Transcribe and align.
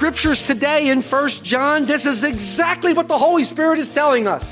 Scriptures 0.00 0.42
today 0.44 0.88
in 0.88 1.02
1 1.02 1.28
John, 1.42 1.84
this 1.84 2.06
is 2.06 2.24
exactly 2.24 2.94
what 2.94 3.06
the 3.06 3.18
Holy 3.18 3.44
Spirit 3.44 3.78
is 3.78 3.90
telling 3.90 4.26
us. 4.26 4.50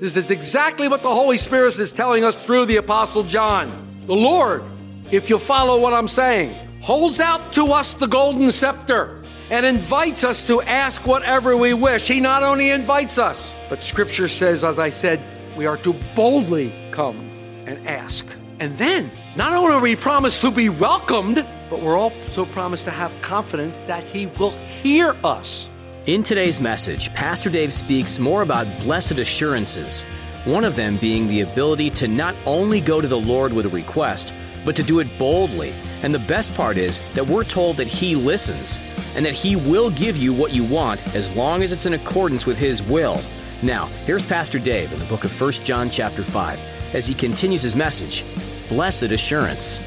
This 0.00 0.16
is 0.16 0.32
exactly 0.32 0.88
what 0.88 1.04
the 1.04 1.14
Holy 1.14 1.36
Spirit 1.36 1.78
is 1.78 1.92
telling 1.92 2.24
us 2.24 2.36
through 2.36 2.66
the 2.66 2.74
Apostle 2.74 3.22
John. 3.22 4.02
The 4.06 4.16
Lord, 4.16 4.64
if 5.12 5.30
you'll 5.30 5.38
follow 5.38 5.78
what 5.78 5.94
I'm 5.94 6.08
saying, 6.08 6.56
holds 6.80 7.20
out 7.20 7.52
to 7.52 7.66
us 7.66 7.92
the 7.92 8.08
golden 8.08 8.50
scepter 8.50 9.22
and 9.48 9.64
invites 9.64 10.24
us 10.24 10.48
to 10.48 10.60
ask 10.62 11.06
whatever 11.06 11.56
we 11.56 11.72
wish. 11.72 12.08
He 12.08 12.18
not 12.18 12.42
only 12.42 12.72
invites 12.72 13.16
us, 13.16 13.54
but 13.68 13.84
scripture 13.84 14.26
says, 14.26 14.64
as 14.64 14.80
I 14.80 14.90
said, 14.90 15.22
we 15.56 15.66
are 15.66 15.76
to 15.76 15.92
boldly 16.16 16.74
come 16.90 17.16
and 17.64 17.86
ask. 17.86 18.26
And 18.58 18.72
then, 18.72 19.12
not 19.36 19.52
only 19.52 19.72
are 19.72 19.80
we 19.80 19.94
promised 19.94 20.40
to 20.40 20.50
be 20.50 20.68
welcomed, 20.68 21.46
but 21.70 21.80
we're 21.80 21.96
also 21.96 22.44
promised 22.46 22.84
to 22.84 22.90
have 22.90 23.14
confidence 23.22 23.78
that 23.86 24.04
He 24.04 24.26
will 24.26 24.50
hear 24.50 25.16
us. 25.24 25.70
In 26.06 26.22
today's 26.22 26.60
message, 26.60 27.12
Pastor 27.14 27.48
Dave 27.48 27.72
speaks 27.72 28.18
more 28.18 28.42
about 28.42 28.66
blessed 28.80 29.18
assurances, 29.18 30.02
one 30.44 30.64
of 30.64 30.76
them 30.76 30.98
being 30.98 31.26
the 31.26 31.42
ability 31.42 31.90
to 31.90 32.08
not 32.08 32.34
only 32.44 32.80
go 32.80 33.00
to 33.00 33.08
the 33.08 33.20
Lord 33.20 33.52
with 33.52 33.66
a 33.66 33.70
request, 33.70 34.34
but 34.64 34.74
to 34.76 34.82
do 34.82 34.98
it 34.98 35.18
boldly. 35.18 35.72
And 36.02 36.14
the 36.14 36.18
best 36.18 36.54
part 36.54 36.76
is 36.76 37.00
that 37.14 37.26
we're 37.26 37.44
told 37.44 37.76
that 37.76 37.86
He 37.86 38.16
listens 38.16 38.78
and 39.14 39.24
that 39.24 39.34
He 39.34 39.56
will 39.56 39.90
give 39.90 40.16
you 40.16 40.34
what 40.34 40.52
you 40.52 40.64
want 40.64 41.00
as 41.14 41.34
long 41.36 41.62
as 41.62 41.72
it's 41.72 41.86
in 41.86 41.94
accordance 41.94 42.44
with 42.44 42.58
His 42.58 42.82
will. 42.82 43.20
Now, 43.62 43.86
here's 44.06 44.24
Pastor 44.24 44.58
Dave 44.58 44.92
in 44.92 44.98
the 44.98 45.04
book 45.04 45.24
of 45.24 45.40
1 45.40 45.52
John 45.52 45.90
chapter 45.90 46.22
5 46.22 46.58
as 46.94 47.06
he 47.06 47.14
continues 47.14 47.62
his 47.62 47.76
message, 47.76 48.24
Blessed 48.68 49.04
Assurance. 49.04 49.80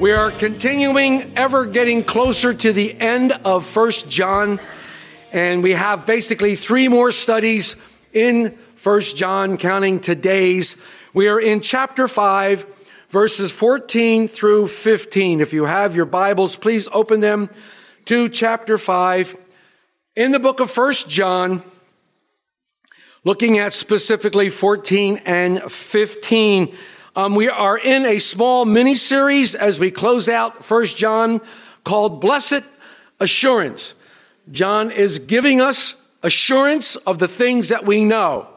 We 0.00 0.12
are 0.12 0.30
continuing 0.30 1.32
ever 1.36 1.66
getting 1.66 2.04
closer 2.04 2.54
to 2.54 2.72
the 2.72 2.94
end 3.00 3.32
of 3.32 3.66
First 3.66 4.08
John, 4.08 4.60
and 5.32 5.60
we 5.60 5.72
have 5.72 6.06
basically 6.06 6.54
three 6.54 6.86
more 6.86 7.10
studies 7.10 7.74
in 8.12 8.56
First 8.76 9.16
John, 9.16 9.56
counting 9.56 9.98
today's. 9.98 10.76
We 11.12 11.26
are 11.26 11.40
in 11.40 11.60
chapter 11.60 12.06
5, 12.06 12.64
verses 13.10 13.50
14 13.50 14.28
through 14.28 14.68
15. 14.68 15.40
If 15.40 15.52
you 15.52 15.64
have 15.64 15.96
your 15.96 16.06
Bibles, 16.06 16.54
please 16.54 16.88
open 16.92 17.18
them 17.18 17.50
to 18.04 18.28
chapter 18.28 18.78
5 18.78 19.36
in 20.14 20.30
the 20.30 20.38
book 20.38 20.60
of 20.60 20.70
First 20.70 21.08
John, 21.08 21.60
looking 23.24 23.58
at 23.58 23.72
specifically 23.72 24.48
14 24.48 25.22
and 25.24 25.60
15. 25.70 26.74
Um, 27.16 27.34
we 27.34 27.48
are 27.48 27.76
in 27.76 28.06
a 28.06 28.18
small 28.18 28.64
mini 28.64 28.94
series 28.94 29.54
as 29.54 29.80
we 29.80 29.90
close 29.90 30.28
out 30.28 30.64
First 30.64 30.96
John 30.96 31.40
called 31.84 32.20
Blessed 32.20 32.62
Assurance. 33.18 33.94
John 34.52 34.90
is 34.90 35.18
giving 35.18 35.60
us 35.60 36.00
assurance 36.22 36.96
of 36.96 37.18
the 37.18 37.28
things 37.28 37.68
that 37.68 37.84
we 37.84 38.04
know 38.04 38.48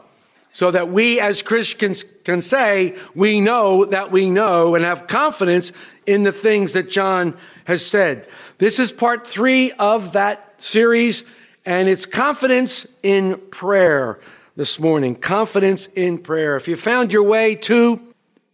so 0.52 0.70
that 0.70 0.90
we 0.90 1.18
as 1.18 1.42
Christians 1.42 2.04
can 2.24 2.40
say 2.40 2.96
we 3.14 3.40
know 3.40 3.84
that 3.84 4.10
we 4.10 4.30
know 4.30 4.74
and 4.74 4.84
have 4.84 5.06
confidence 5.06 5.72
in 6.06 6.22
the 6.24 6.32
things 6.32 6.74
that 6.74 6.90
John 6.90 7.36
has 7.64 7.84
said. 7.84 8.28
This 8.58 8.78
is 8.78 8.92
part 8.92 9.26
three 9.26 9.72
of 9.72 10.12
that 10.12 10.54
series 10.58 11.24
and 11.64 11.88
it's 11.88 12.06
confidence 12.06 12.86
in 13.02 13.38
prayer 13.50 14.20
this 14.54 14.78
morning. 14.78 15.14
Confidence 15.14 15.86
in 15.88 16.18
prayer. 16.18 16.56
If 16.56 16.68
you 16.68 16.76
found 16.76 17.12
your 17.12 17.22
way 17.22 17.54
to 17.54 18.00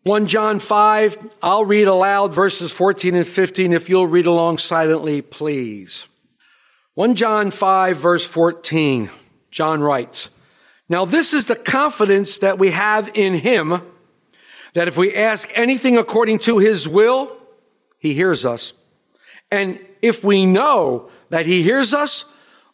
1 0.04 0.26
John 0.26 0.60
5, 0.60 1.30
I'll 1.42 1.64
read 1.64 1.88
aloud 1.88 2.32
verses 2.32 2.72
14 2.72 3.14
and 3.14 3.26
15 3.26 3.72
if 3.72 3.88
you'll 3.88 4.06
read 4.06 4.26
along 4.26 4.58
silently, 4.58 5.22
please. 5.22 6.06
1 6.94 7.14
John 7.14 7.50
5, 7.50 7.96
verse 7.96 8.24
14, 8.24 9.10
John 9.50 9.80
writes, 9.80 10.30
Now 10.88 11.04
this 11.04 11.34
is 11.34 11.46
the 11.46 11.56
confidence 11.56 12.38
that 12.38 12.58
we 12.58 12.70
have 12.70 13.10
in 13.14 13.34
him, 13.34 13.82
that 14.74 14.88
if 14.88 14.96
we 14.96 15.14
ask 15.14 15.50
anything 15.54 15.96
according 15.96 16.38
to 16.40 16.58
his 16.58 16.88
will, 16.88 17.36
he 17.98 18.14
hears 18.14 18.46
us. 18.46 18.72
And 19.50 19.80
if 20.00 20.22
we 20.22 20.46
know 20.46 21.10
that 21.30 21.46
he 21.46 21.62
hears 21.62 21.92
us, 21.92 22.24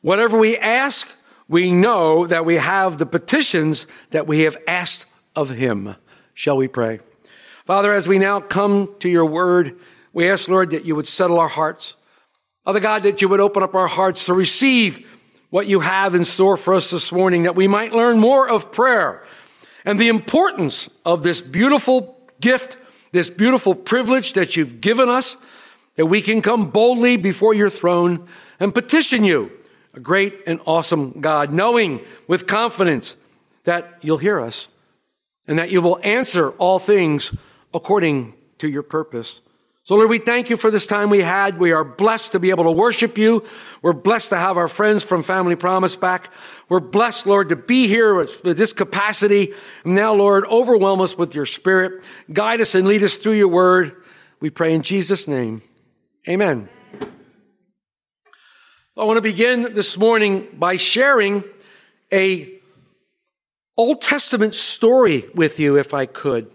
whatever 0.02 0.38
we 0.38 0.58
ask, 0.58 1.14
we 1.49 1.72
know 1.72 2.27
that 2.27 2.44
we 2.44 2.56
have 2.56 2.99
the 2.99 3.06
petitions 3.06 3.87
that 4.10 4.27
we 4.27 4.41
have 4.41 4.56
asked 4.66 5.06
of 5.37 5.50
him. 5.50 5.97
Shall 6.32 6.56
we 6.56 6.69
pray? 6.69 7.00
Father, 7.66 7.93
as 7.93 8.09
we 8.09 8.19
now 8.19 8.41
come 8.41 8.94
to 9.00 9.09
your 9.09 9.27
word, 9.27 9.78
we 10.12 10.31
ask, 10.31 10.49
Lord, 10.49 10.71
that 10.71 10.84
you 10.84 10.97
would 10.97 11.06
settle 11.06 11.38
our 11.38 11.49
hearts. 11.49 11.97
Father 12.65 12.81
God, 12.81 13.03
that 13.03 13.21
you 13.21 13.28
would 13.28 13.41
open 13.41 13.62
up 13.62 13.75
our 13.75 13.88
hearts 13.88 14.27
to 14.27 14.34
receive 14.34 15.10
what 15.50 15.66
you 15.66 15.81
have 15.81 16.15
in 16.15 16.25
store 16.25 16.56
for 16.56 16.75
us 16.75 16.91
this 16.91 17.12
morning, 17.12 17.44
that 17.44 17.54
we 17.54 17.69
might 17.69 17.93
learn 17.93 18.19
more 18.19 18.49
of 18.49 18.72
prayer 18.72 19.25
and 19.84 20.00
the 20.00 20.09
importance 20.09 20.88
of 21.04 21.22
this 21.22 21.41
beautiful 21.41 22.19
gift, 22.41 22.77
this 23.12 23.31
beautiful 23.31 23.75
privilege 23.75 24.33
that 24.33 24.56
you've 24.56 24.81
given 24.81 25.09
us, 25.09 25.37
that 25.97 26.06
we 26.06 26.22
can 26.22 26.43
come 26.43 26.71
boldly 26.71 27.16
before 27.16 27.54
your 27.54 27.71
throne 27.71 28.27
and 28.59 28.75
petition 28.75 29.25
you, 29.25 29.53
a 29.94 30.00
great 30.00 30.41
and 30.47 30.60
awesome 30.66 31.21
God, 31.21 31.53
knowing 31.53 32.00
with 32.27 32.47
confidence 32.47 33.16
that 33.65 33.99
you'll 34.03 34.19
hear 34.19 34.41
us 34.41 34.69
and 35.47 35.59
that 35.59 35.71
you 35.71 35.81
will 35.81 35.99
answer 36.03 36.50
all 36.53 36.78
things 36.78 37.34
according 37.72 38.34
to 38.59 38.69
your 38.69 38.83
purpose. 38.83 39.41
So 39.84 39.97
Lord, 39.97 40.09
we 40.09 40.19
thank 40.19 40.49
you 40.49 40.56
for 40.56 40.71
this 40.71 40.87
time 40.87 41.10
we 41.10 41.21
had. 41.21 41.59
We 41.59 41.72
are 41.72 41.84
blessed 41.84 42.33
to 42.33 42.41
be 42.41 42.49
able 42.49 42.65
to 42.65 42.71
worship 42.71 43.19
you. 43.19 43.44
We're 43.83 43.93
blessed 43.93 44.31
to 44.31 44.37
have 44.37 44.56
our 44.56 44.69
friends 44.69 45.04
from 45.04 45.22
Family 45.22 45.56
Promise 45.56 45.97
back. 45.97 46.33
We're 46.71 46.81
blessed, 46.81 47.27
Lord, 47.27 47.50
to 47.50 47.56
be 47.56 47.87
here 47.87 48.15
with, 48.15 48.43
this 48.43 48.72
capacity. 48.72 49.53
And 49.84 49.94
now, 49.94 50.15
Lord, 50.15 50.47
overwhelm 50.47 51.03
us 51.03 51.19
with 51.19 51.34
your 51.34 51.44
spirit. 51.44 52.03
Guide 52.33 52.62
us 52.62 52.75
and 52.75 52.88
lead 52.88 53.03
us 53.03 53.16
through 53.16 53.34
your 53.34 53.49
word. 53.49 53.94
We 54.41 54.49
pray 54.49 54.72
in 54.72 54.81
Jesus' 54.81 55.28
name. 55.28 55.60
Amen. 56.27 56.71
I 58.97 59.03
want 59.03 59.16
to 59.16 59.22
begin 59.22 59.75
this 59.75 59.99
morning 59.99 60.47
by 60.53 60.77
sharing 60.77 61.43
a 62.12 62.60
Old 63.77 64.00
Testament 64.00 64.55
story 64.55 65.25
with 65.34 65.59
you, 65.59 65.77
if 65.77 65.93
I 65.93 66.06
could. 66.06 66.49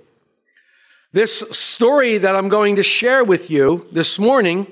This 1.11 1.41
story 1.51 2.17
that 2.17 2.37
I'm 2.37 2.47
going 2.47 2.77
to 2.77 2.83
share 2.83 3.25
with 3.25 3.51
you 3.51 3.89
this 3.91 4.17
morning 4.17 4.71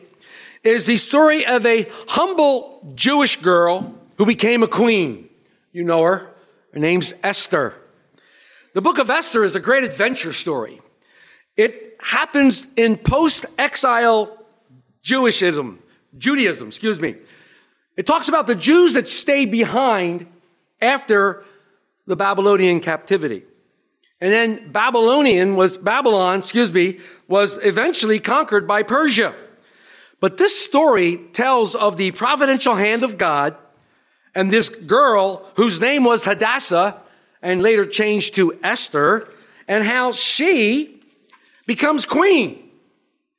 is 0.64 0.86
the 0.86 0.96
story 0.96 1.46
of 1.46 1.66
a 1.66 1.90
humble 2.08 2.94
Jewish 2.96 3.36
girl 3.42 4.00
who 4.18 4.26
became 4.26 4.64
a 4.64 4.68
queen. 4.70 5.28
You 5.74 5.84
know 5.84 6.04
her. 6.04 6.30
Her 6.72 6.80
name's 6.80 7.16
Esther. 7.22 7.74
The 8.76 8.82
book 8.82 8.98
of 8.98 9.10
Esther 9.10 9.44
is 9.44 9.58
a 9.58 9.60
great 9.60 9.84
adventure 9.84 10.32
story. 10.32 10.80
It 11.58 11.98
happens 12.02 12.66
in 12.78 12.96
post-exile 12.96 14.38
Jewishism, 15.04 15.80
Judaism, 16.18 16.70
excuse 16.70 17.02
me. 17.02 17.18
It 17.98 18.06
talks 18.06 18.30
about 18.30 18.48
the 18.48 18.56
Jews 18.56 18.94
that 18.94 19.10
stay 19.10 19.46
behind 19.46 20.28
after 20.80 21.44
the 22.06 22.16
Babylonian 22.16 22.80
captivity. 22.80 23.44
And 24.22 24.32
then 24.32 24.72
Babylonian 24.72 25.56
was, 25.56 25.78
Babylon, 25.78 26.40
excuse 26.40 26.72
me, 26.72 27.00
was 27.28 27.60
eventually 27.64 28.20
conquered 28.20 28.68
by 28.68 28.84
Persia. 28.84 29.36
But 30.20 30.38
this 30.38 30.58
story 30.58 31.18
tells 31.34 31.76
of 31.76 31.98
the 31.98 32.12
providential 32.12 32.76
hand 32.76 33.04
of 33.04 33.18
God 33.18 33.56
and 34.34 34.50
this 34.50 34.70
girl 34.70 35.46
whose 35.56 35.82
name 35.82 36.04
was 36.04 36.24
Hadassah 36.24 37.02
and 37.42 37.62
later 37.62 37.86
changed 37.86 38.36
to 38.36 38.58
Esther 38.64 39.28
and 39.68 39.84
how 39.84 40.12
she 40.12 41.02
becomes 41.68 42.06
queen. 42.06 42.64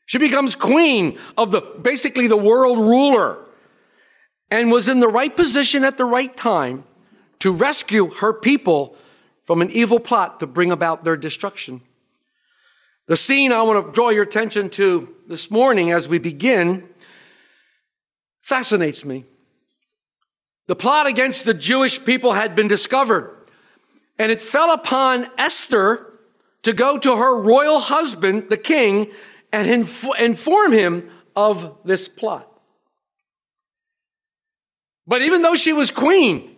She 0.06 0.18
becomes 0.18 0.54
queen 0.54 1.18
of 1.36 1.50
the, 1.50 1.60
basically 1.60 2.28
the 2.28 2.36
world 2.36 2.78
ruler. 2.78 3.38
And 4.50 4.70
was 4.70 4.88
in 4.88 5.00
the 5.00 5.08
right 5.08 5.34
position 5.34 5.84
at 5.84 5.96
the 5.96 6.04
right 6.04 6.36
time 6.36 6.84
to 7.40 7.52
rescue 7.52 8.10
her 8.10 8.32
people 8.32 8.96
from 9.44 9.62
an 9.62 9.70
evil 9.70 10.00
plot 10.00 10.40
to 10.40 10.46
bring 10.46 10.70
about 10.70 11.04
their 11.04 11.16
destruction. 11.16 11.80
The 13.06 13.16
scene 13.16 13.52
I 13.52 13.62
want 13.62 13.86
to 13.86 13.92
draw 13.92 14.10
your 14.10 14.24
attention 14.24 14.68
to 14.70 15.14
this 15.26 15.50
morning 15.50 15.92
as 15.92 16.08
we 16.08 16.18
begin 16.18 16.88
fascinates 18.42 19.04
me. 19.04 19.24
The 20.66 20.76
plot 20.76 21.06
against 21.06 21.44
the 21.44 21.54
Jewish 21.54 22.04
people 22.04 22.32
had 22.32 22.54
been 22.54 22.68
discovered, 22.68 23.34
and 24.18 24.30
it 24.30 24.40
fell 24.40 24.72
upon 24.72 25.26
Esther 25.38 26.18
to 26.62 26.72
go 26.74 26.98
to 26.98 27.16
her 27.16 27.40
royal 27.40 27.78
husband, 27.78 28.50
the 28.50 28.56
king, 28.58 29.10
and 29.52 29.68
inf- 29.68 30.18
inform 30.18 30.72
him 30.72 31.10
of 31.34 31.78
this 31.84 32.08
plot. 32.08 32.47
But 35.08 35.22
even 35.22 35.40
though 35.40 35.54
she 35.54 35.72
was 35.72 35.90
queen, 35.90 36.54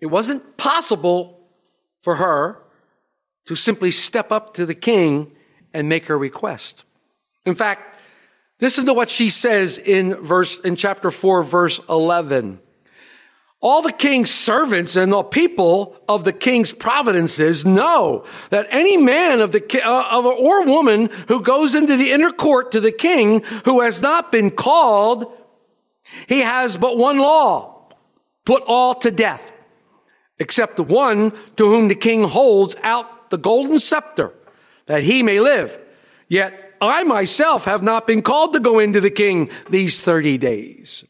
it 0.00 0.06
wasn't 0.06 0.56
possible 0.56 1.40
for 2.00 2.14
her 2.14 2.62
to 3.46 3.56
simply 3.56 3.90
step 3.90 4.30
up 4.30 4.54
to 4.54 4.64
the 4.64 4.76
king 4.76 5.32
and 5.74 5.88
make 5.88 6.06
her 6.06 6.16
request. 6.16 6.84
In 7.44 7.56
fact, 7.56 7.96
listen 8.60 8.86
to 8.86 8.94
what 8.94 9.08
she 9.08 9.28
says 9.28 9.76
in 9.76 10.14
verse, 10.14 10.60
in 10.60 10.76
chapter 10.76 11.10
4, 11.10 11.42
verse 11.42 11.80
11. 11.88 12.60
All 13.60 13.82
the 13.82 13.92
king's 13.92 14.30
servants 14.30 14.94
and 14.94 15.10
the 15.10 15.24
people 15.24 15.96
of 16.08 16.22
the 16.22 16.32
king's 16.32 16.72
providences 16.72 17.64
know 17.64 18.24
that 18.50 18.68
any 18.70 18.96
man 18.96 19.40
of 19.40 19.50
the 19.50 19.82
uh, 19.84 20.08
of 20.10 20.26
or 20.26 20.64
woman 20.64 21.08
who 21.26 21.40
goes 21.40 21.74
into 21.74 21.96
the 21.96 22.12
inner 22.12 22.30
court 22.30 22.70
to 22.72 22.80
the 22.80 22.92
king 22.92 23.42
who 23.64 23.80
has 23.80 24.00
not 24.00 24.30
been 24.30 24.50
called, 24.50 25.32
he 26.26 26.40
has 26.40 26.76
but 26.76 26.96
one 26.96 27.18
law: 27.18 27.88
put 28.44 28.62
all 28.66 28.94
to 28.96 29.10
death, 29.10 29.52
except 30.38 30.76
the 30.76 30.82
one 30.82 31.32
to 31.56 31.68
whom 31.68 31.88
the 31.88 31.94
king 31.94 32.24
holds 32.24 32.76
out 32.82 33.30
the 33.30 33.38
golden 33.38 33.78
scepter, 33.78 34.32
that 34.86 35.02
he 35.02 35.22
may 35.22 35.40
live. 35.40 35.78
Yet 36.28 36.74
I 36.80 37.04
myself 37.04 37.64
have 37.64 37.82
not 37.82 38.06
been 38.06 38.22
called 38.22 38.52
to 38.52 38.60
go 38.60 38.78
into 38.78 39.00
the 39.00 39.10
king 39.10 39.50
these 39.70 40.00
thirty 40.00 40.38
days. 40.38 41.04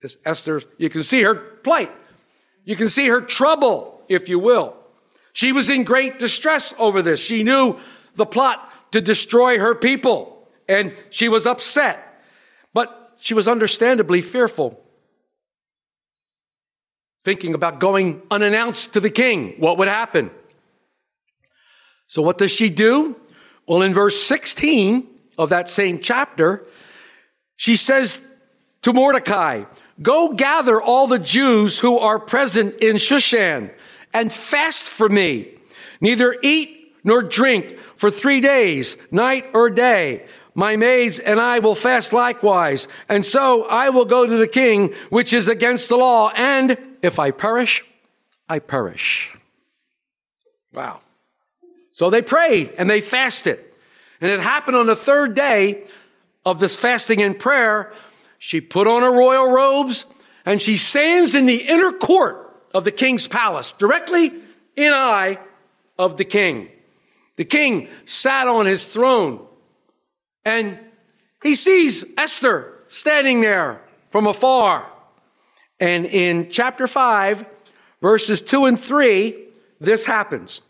This 0.00 0.16
Esther, 0.24 0.62
you 0.78 0.90
can 0.90 1.02
see 1.02 1.22
her 1.22 1.34
plight. 1.34 1.92
You 2.64 2.76
can 2.76 2.88
see 2.88 3.08
her 3.08 3.20
trouble, 3.20 4.02
if 4.08 4.28
you 4.28 4.38
will. 4.38 4.74
She 5.32 5.52
was 5.52 5.70
in 5.70 5.84
great 5.84 6.18
distress 6.18 6.74
over 6.78 7.02
this. 7.02 7.20
She 7.20 7.42
knew 7.42 7.78
the 8.14 8.26
plot 8.26 8.70
to 8.92 9.00
destroy 9.00 9.58
her 9.58 9.74
people, 9.74 10.48
and 10.68 10.94
she 11.10 11.28
was 11.28 11.46
upset. 11.46 12.11
She 13.22 13.34
was 13.34 13.46
understandably 13.46 14.20
fearful. 14.20 14.82
Thinking 17.22 17.54
about 17.54 17.78
going 17.78 18.20
unannounced 18.32 18.94
to 18.94 19.00
the 19.00 19.10
king, 19.10 19.54
what 19.58 19.78
would 19.78 19.86
happen? 19.86 20.32
So, 22.08 22.20
what 22.20 22.36
does 22.36 22.50
she 22.50 22.68
do? 22.68 23.14
Well, 23.68 23.82
in 23.82 23.94
verse 23.94 24.20
16 24.20 25.06
of 25.38 25.50
that 25.50 25.70
same 25.70 26.00
chapter, 26.00 26.66
she 27.54 27.76
says 27.76 28.26
to 28.82 28.92
Mordecai, 28.92 29.66
Go 30.02 30.32
gather 30.32 30.82
all 30.82 31.06
the 31.06 31.20
Jews 31.20 31.78
who 31.78 32.00
are 32.00 32.18
present 32.18 32.74
in 32.80 32.96
Shushan 32.96 33.70
and 34.12 34.32
fast 34.32 34.86
for 34.86 35.08
me. 35.08 35.54
Neither 36.00 36.34
eat 36.42 36.96
nor 37.04 37.22
drink 37.22 37.78
for 37.94 38.10
three 38.10 38.40
days, 38.40 38.96
night 39.12 39.46
or 39.54 39.70
day. 39.70 40.26
My 40.54 40.76
maids 40.76 41.18
and 41.18 41.40
I 41.40 41.60
will 41.60 41.74
fast 41.74 42.12
likewise. 42.12 42.88
And 43.08 43.24
so 43.24 43.64
I 43.64 43.88
will 43.88 44.04
go 44.04 44.26
to 44.26 44.36
the 44.36 44.48
king, 44.48 44.94
which 45.08 45.32
is 45.32 45.48
against 45.48 45.88
the 45.88 45.96
law. 45.96 46.30
And 46.34 46.76
if 47.00 47.18
I 47.18 47.30
perish, 47.30 47.84
I 48.48 48.58
perish. 48.58 49.34
Wow. 50.72 51.00
So 51.92 52.10
they 52.10 52.22
prayed 52.22 52.74
and 52.78 52.88
they 52.88 53.00
fasted. 53.00 53.60
And 54.20 54.30
it 54.30 54.40
happened 54.40 54.76
on 54.76 54.86
the 54.86 54.96
third 54.96 55.34
day 55.34 55.84
of 56.44 56.60
this 56.60 56.76
fasting 56.76 57.22
and 57.22 57.38
prayer 57.38 57.92
she 58.38 58.60
put 58.60 58.86
on 58.86 59.02
her 59.02 59.12
royal 59.12 59.52
robes 59.52 60.04
and 60.44 60.60
she 60.60 60.76
stands 60.76 61.34
in 61.34 61.46
the 61.46 61.68
inner 61.68 61.92
court 61.92 62.60
of 62.74 62.84
the 62.84 62.90
king's 62.90 63.28
palace, 63.28 63.72
directly 63.72 64.32
in 64.76 64.92
eye 64.92 65.38
of 65.98 66.16
the 66.16 66.24
king. 66.24 66.68
The 67.36 67.44
king 67.44 67.88
sat 68.04 68.48
on 68.48 68.66
his 68.66 68.84
throne 68.84 69.46
and 70.44 70.78
he 71.42 71.54
sees 71.54 72.04
Esther 72.16 72.72
standing 72.86 73.40
there 73.40 73.82
from 74.10 74.26
afar. 74.26 74.88
And 75.80 76.06
in 76.06 76.50
chapter 76.50 76.86
5, 76.86 77.44
verses 78.00 78.40
2 78.40 78.66
and 78.66 78.78
3, 78.78 79.36
this 79.80 80.04
happens. 80.04 80.62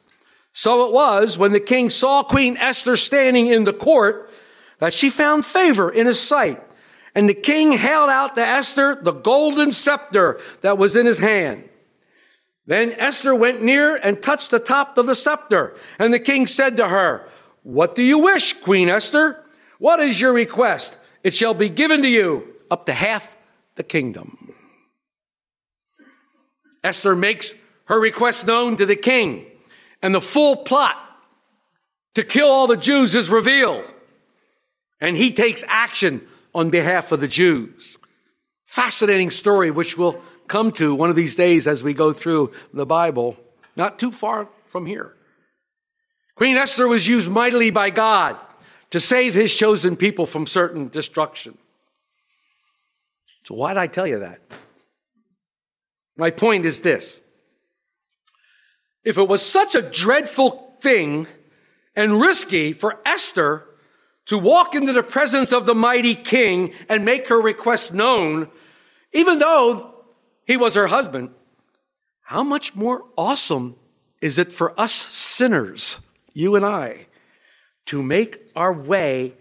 So 0.53 0.87
it 0.87 0.93
was 0.93 1.37
when 1.37 1.53
the 1.53 1.61
king 1.61 1.91
saw 1.91 2.23
Queen 2.23 2.57
Esther 2.57 2.97
standing 2.97 3.47
in 3.47 3.65
the 3.65 3.73
court 3.73 4.31
that 4.79 4.93
she 4.93 5.11
found 5.11 5.47
favor 5.47 5.91
in 5.91 6.07
his 6.07 6.21
sight. 6.21 6.63
And 7.15 7.29
the 7.29 7.35
king 7.35 7.73
held 7.73 8.09
out 8.09 8.37
to 8.37 8.43
Esther 8.43 8.99
the 9.01 9.13
golden 9.13 9.73
scepter 9.73 10.41
that 10.63 10.79
was 10.79 10.97
in 10.97 11.07
his 11.07 11.19
hand. 11.19 11.69
Then 12.67 12.93
Esther 12.93 13.35
went 13.35 13.63
near 13.63 13.97
and 13.97 14.23
touched 14.23 14.51
the 14.51 14.59
top 14.59 14.97
of 14.97 15.07
the 15.07 15.15
scepter. 15.15 15.75
And 15.99 16.15
the 16.15 16.21
king 16.21 16.47
said 16.47 16.77
to 16.77 16.89
her, 16.89 17.29
What 17.63 17.95
do 17.95 18.03
you 18.03 18.19
wish, 18.19 18.55
Queen 18.61 18.89
Esther? 18.89 19.42
What 19.82 19.99
is 19.99 20.20
your 20.20 20.32
request? 20.32 20.96
It 21.25 21.34
shall 21.34 21.55
be 21.55 21.69
given 21.69 22.02
to 22.02 22.08
you 22.08 22.55
up 22.70 22.87
to 22.87 22.93
half 22.93 23.34
the 23.75 23.82
kingdom. 23.82 24.55
Esther 26.84 27.17
makes 27.17 27.52
her 27.87 27.99
request 27.99 28.46
known 28.46 28.76
to 28.76 28.87
the 28.87 28.94
king, 28.94 29.44
and 30.00 30.14
the 30.14 30.20
full 30.20 30.55
plot 30.55 30.96
to 32.14 32.23
kill 32.23 32.46
all 32.46 32.69
the 32.69 32.76
Jews 32.76 33.17
is 33.17 33.29
revealed. 33.29 33.84
And 35.00 35.17
he 35.17 35.32
takes 35.32 35.64
action 35.67 36.29
on 36.55 36.70
behalf 36.70 37.11
of 37.11 37.19
the 37.19 37.26
Jews. 37.26 37.99
Fascinating 38.64 39.32
story, 39.32 39.73
which 39.73 39.99
we'll 39.99 40.23
come 40.46 40.70
to 40.75 40.94
one 40.94 41.11
of 41.11 41.17
these 41.17 41.34
days 41.34 41.67
as 41.67 41.82
we 41.82 41.93
go 41.93 42.12
through 42.12 42.52
the 42.73 42.87
Bible, 42.87 43.37
not 43.75 43.99
too 43.99 44.12
far 44.12 44.49
from 44.64 44.87
here. 44.87 45.17
Queen 46.37 46.56
Esther 46.56 46.87
was 46.87 47.08
used 47.08 47.29
mightily 47.29 47.73
by 47.73 47.90
God 47.90 48.38
to 48.93 49.00
save 49.00 49.33
his 49.35 49.55
chosen 49.55 49.97
people 49.97 50.27
from 50.27 50.47
certain 50.47 50.89
destruction. 50.89 51.56
So, 53.44 53.55
why 53.55 53.71
did 53.71 53.79
I 53.79 53.87
tell 53.89 54.06
you 54.06 54.21
that? 54.21 54.41
My 56.17 56.31
point 56.31 56.67
is 56.67 56.82
this 56.82 57.20
if 59.03 59.19
it 59.19 59.27
was 59.27 59.43
such 59.43 59.75
a 59.75 59.82
dreadful 59.82 60.77
thing 60.81 61.27
and 61.96 62.20
risky 62.20 62.72
for 62.72 63.01
Esther 63.05 63.67
to 64.27 64.39
walk 64.39 64.75
into 64.75 64.93
the 64.93 65.03
presence 65.03 65.53
of 65.53 65.67
the 65.67 65.75
mighty 65.75 66.15
king 66.15 66.72
and 66.89 67.05
make 67.05 67.29
her 67.29 67.41
request 67.41 67.93
known, 67.94 68.49
even 69.13 69.39
though 69.39 69.94
he 70.46 70.56
was 70.56 70.75
her 70.75 70.87
husband, 70.87 71.31
how 72.20 72.43
much 72.43 72.77
more 72.77 73.05
awesome 73.17 73.77
is 74.20 74.39
it 74.39 74.53
for 74.53 74.79
us 74.79 74.93
sinners, 74.93 76.01
you 76.34 76.55
and 76.55 76.65
I, 76.65 77.06
to 77.86 78.03
make 78.03 78.41
our 78.55 78.72
way 78.72 79.34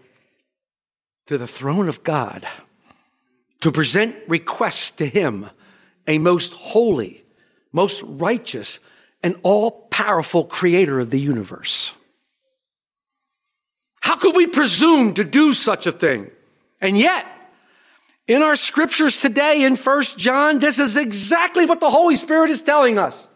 to 1.26 1.38
the 1.38 1.46
throne 1.46 1.88
of 1.88 2.02
God, 2.02 2.46
to 3.60 3.70
present 3.72 4.16
requests 4.28 4.90
to 4.92 5.06
him, 5.06 5.48
a 6.06 6.18
most 6.18 6.52
holy, 6.52 7.24
most 7.72 8.02
righteous, 8.02 8.80
and 9.22 9.36
all 9.42 9.86
powerful 9.90 10.44
creator 10.44 10.98
of 10.98 11.10
the 11.10 11.20
universe. 11.20 11.94
How 14.00 14.16
could 14.16 14.34
we 14.34 14.48
presume 14.48 15.14
to 15.14 15.24
do 15.24 15.52
such 15.52 15.86
a 15.86 15.92
thing? 15.92 16.30
And 16.80 16.98
yet, 16.98 17.24
in 18.26 18.42
our 18.42 18.56
scriptures 18.56 19.18
today 19.18 19.62
in 19.62 19.76
First 19.76 20.18
John, 20.18 20.58
this 20.58 20.78
is 20.78 20.96
exactly 20.96 21.66
what 21.66 21.80
the 21.80 21.90
Holy 21.90 22.16
Spirit 22.16 22.50
is 22.50 22.62
telling 22.62 22.98
us. 22.98 23.28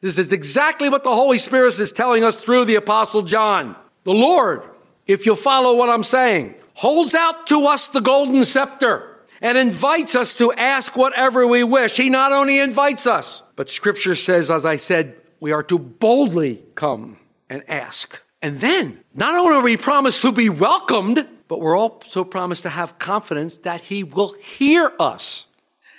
This 0.00 0.18
is 0.18 0.32
exactly 0.32 0.88
what 0.88 1.04
the 1.04 1.14
Holy 1.14 1.38
Spirit 1.38 1.78
is 1.78 1.92
telling 1.92 2.24
us 2.24 2.36
through 2.36 2.64
the 2.64 2.74
Apostle 2.74 3.22
John. 3.22 3.76
The 4.04 4.12
Lord, 4.12 4.62
if 5.06 5.26
you'll 5.26 5.36
follow 5.36 5.76
what 5.76 5.88
I'm 5.90 6.02
saying, 6.02 6.54
holds 6.74 7.14
out 7.14 7.46
to 7.48 7.66
us 7.66 7.88
the 7.88 8.00
golden 8.00 8.44
scepter 8.44 9.18
and 9.40 9.58
invites 9.58 10.14
us 10.14 10.36
to 10.36 10.52
ask 10.52 10.96
whatever 10.96 11.46
we 11.46 11.64
wish. 11.64 11.96
He 11.96 12.10
not 12.10 12.32
only 12.32 12.58
invites 12.58 13.06
us, 13.06 13.42
but 13.56 13.68
scripture 13.68 14.14
says, 14.14 14.50
as 14.50 14.64
I 14.64 14.76
said, 14.76 15.16
we 15.40 15.52
are 15.52 15.62
to 15.64 15.78
boldly 15.78 16.62
come 16.74 17.18
and 17.50 17.62
ask. 17.68 18.22
And 18.40 18.56
then, 18.56 19.00
not 19.14 19.34
only 19.34 19.56
are 19.56 19.62
we 19.62 19.76
promised 19.76 20.22
to 20.22 20.32
be 20.32 20.48
welcomed, 20.48 21.26
but 21.48 21.60
we're 21.60 21.76
also 21.76 22.24
promised 22.24 22.62
to 22.62 22.70
have 22.70 22.98
confidence 22.98 23.58
that 23.58 23.80
He 23.82 24.04
will 24.04 24.34
hear 24.34 24.92
us. 24.98 25.46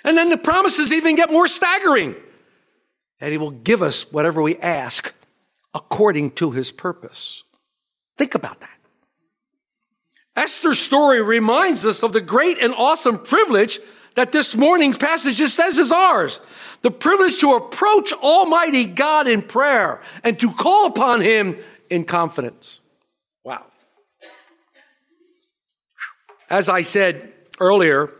And 0.04 0.16
then 0.16 0.28
the 0.28 0.38
promises 0.38 0.92
even 0.92 1.16
get 1.16 1.30
more 1.30 1.48
staggering 1.48 2.14
that 3.20 3.32
He 3.32 3.38
will 3.38 3.50
give 3.50 3.82
us 3.82 4.12
whatever 4.12 4.42
we 4.42 4.56
ask 4.58 5.12
according 5.74 6.32
to 6.32 6.52
His 6.52 6.72
purpose. 6.72 7.42
Think 8.16 8.34
about 8.34 8.60
that. 8.60 8.70
Esther's 10.36 10.78
story 10.78 11.22
reminds 11.22 11.86
us 11.86 12.02
of 12.02 12.12
the 12.12 12.20
great 12.20 12.58
and 12.58 12.74
awesome 12.74 13.18
privilege 13.18 13.80
that 14.14 14.32
this 14.32 14.56
morning's 14.56 14.98
passage 14.98 15.36
just 15.36 15.56
says 15.56 15.78
is 15.78 15.92
ours. 15.92 16.40
The 16.82 16.90
privilege 16.90 17.40
to 17.40 17.54
approach 17.54 18.12
Almighty 18.12 18.84
God 18.84 19.28
in 19.28 19.42
prayer 19.42 20.00
and 20.22 20.38
to 20.40 20.52
call 20.52 20.86
upon 20.86 21.20
Him 21.20 21.56
in 21.88 22.04
confidence. 22.04 22.80
Wow. 23.44 23.64
As 26.50 26.68
I 26.68 26.82
said 26.82 27.32
earlier, 27.60 28.12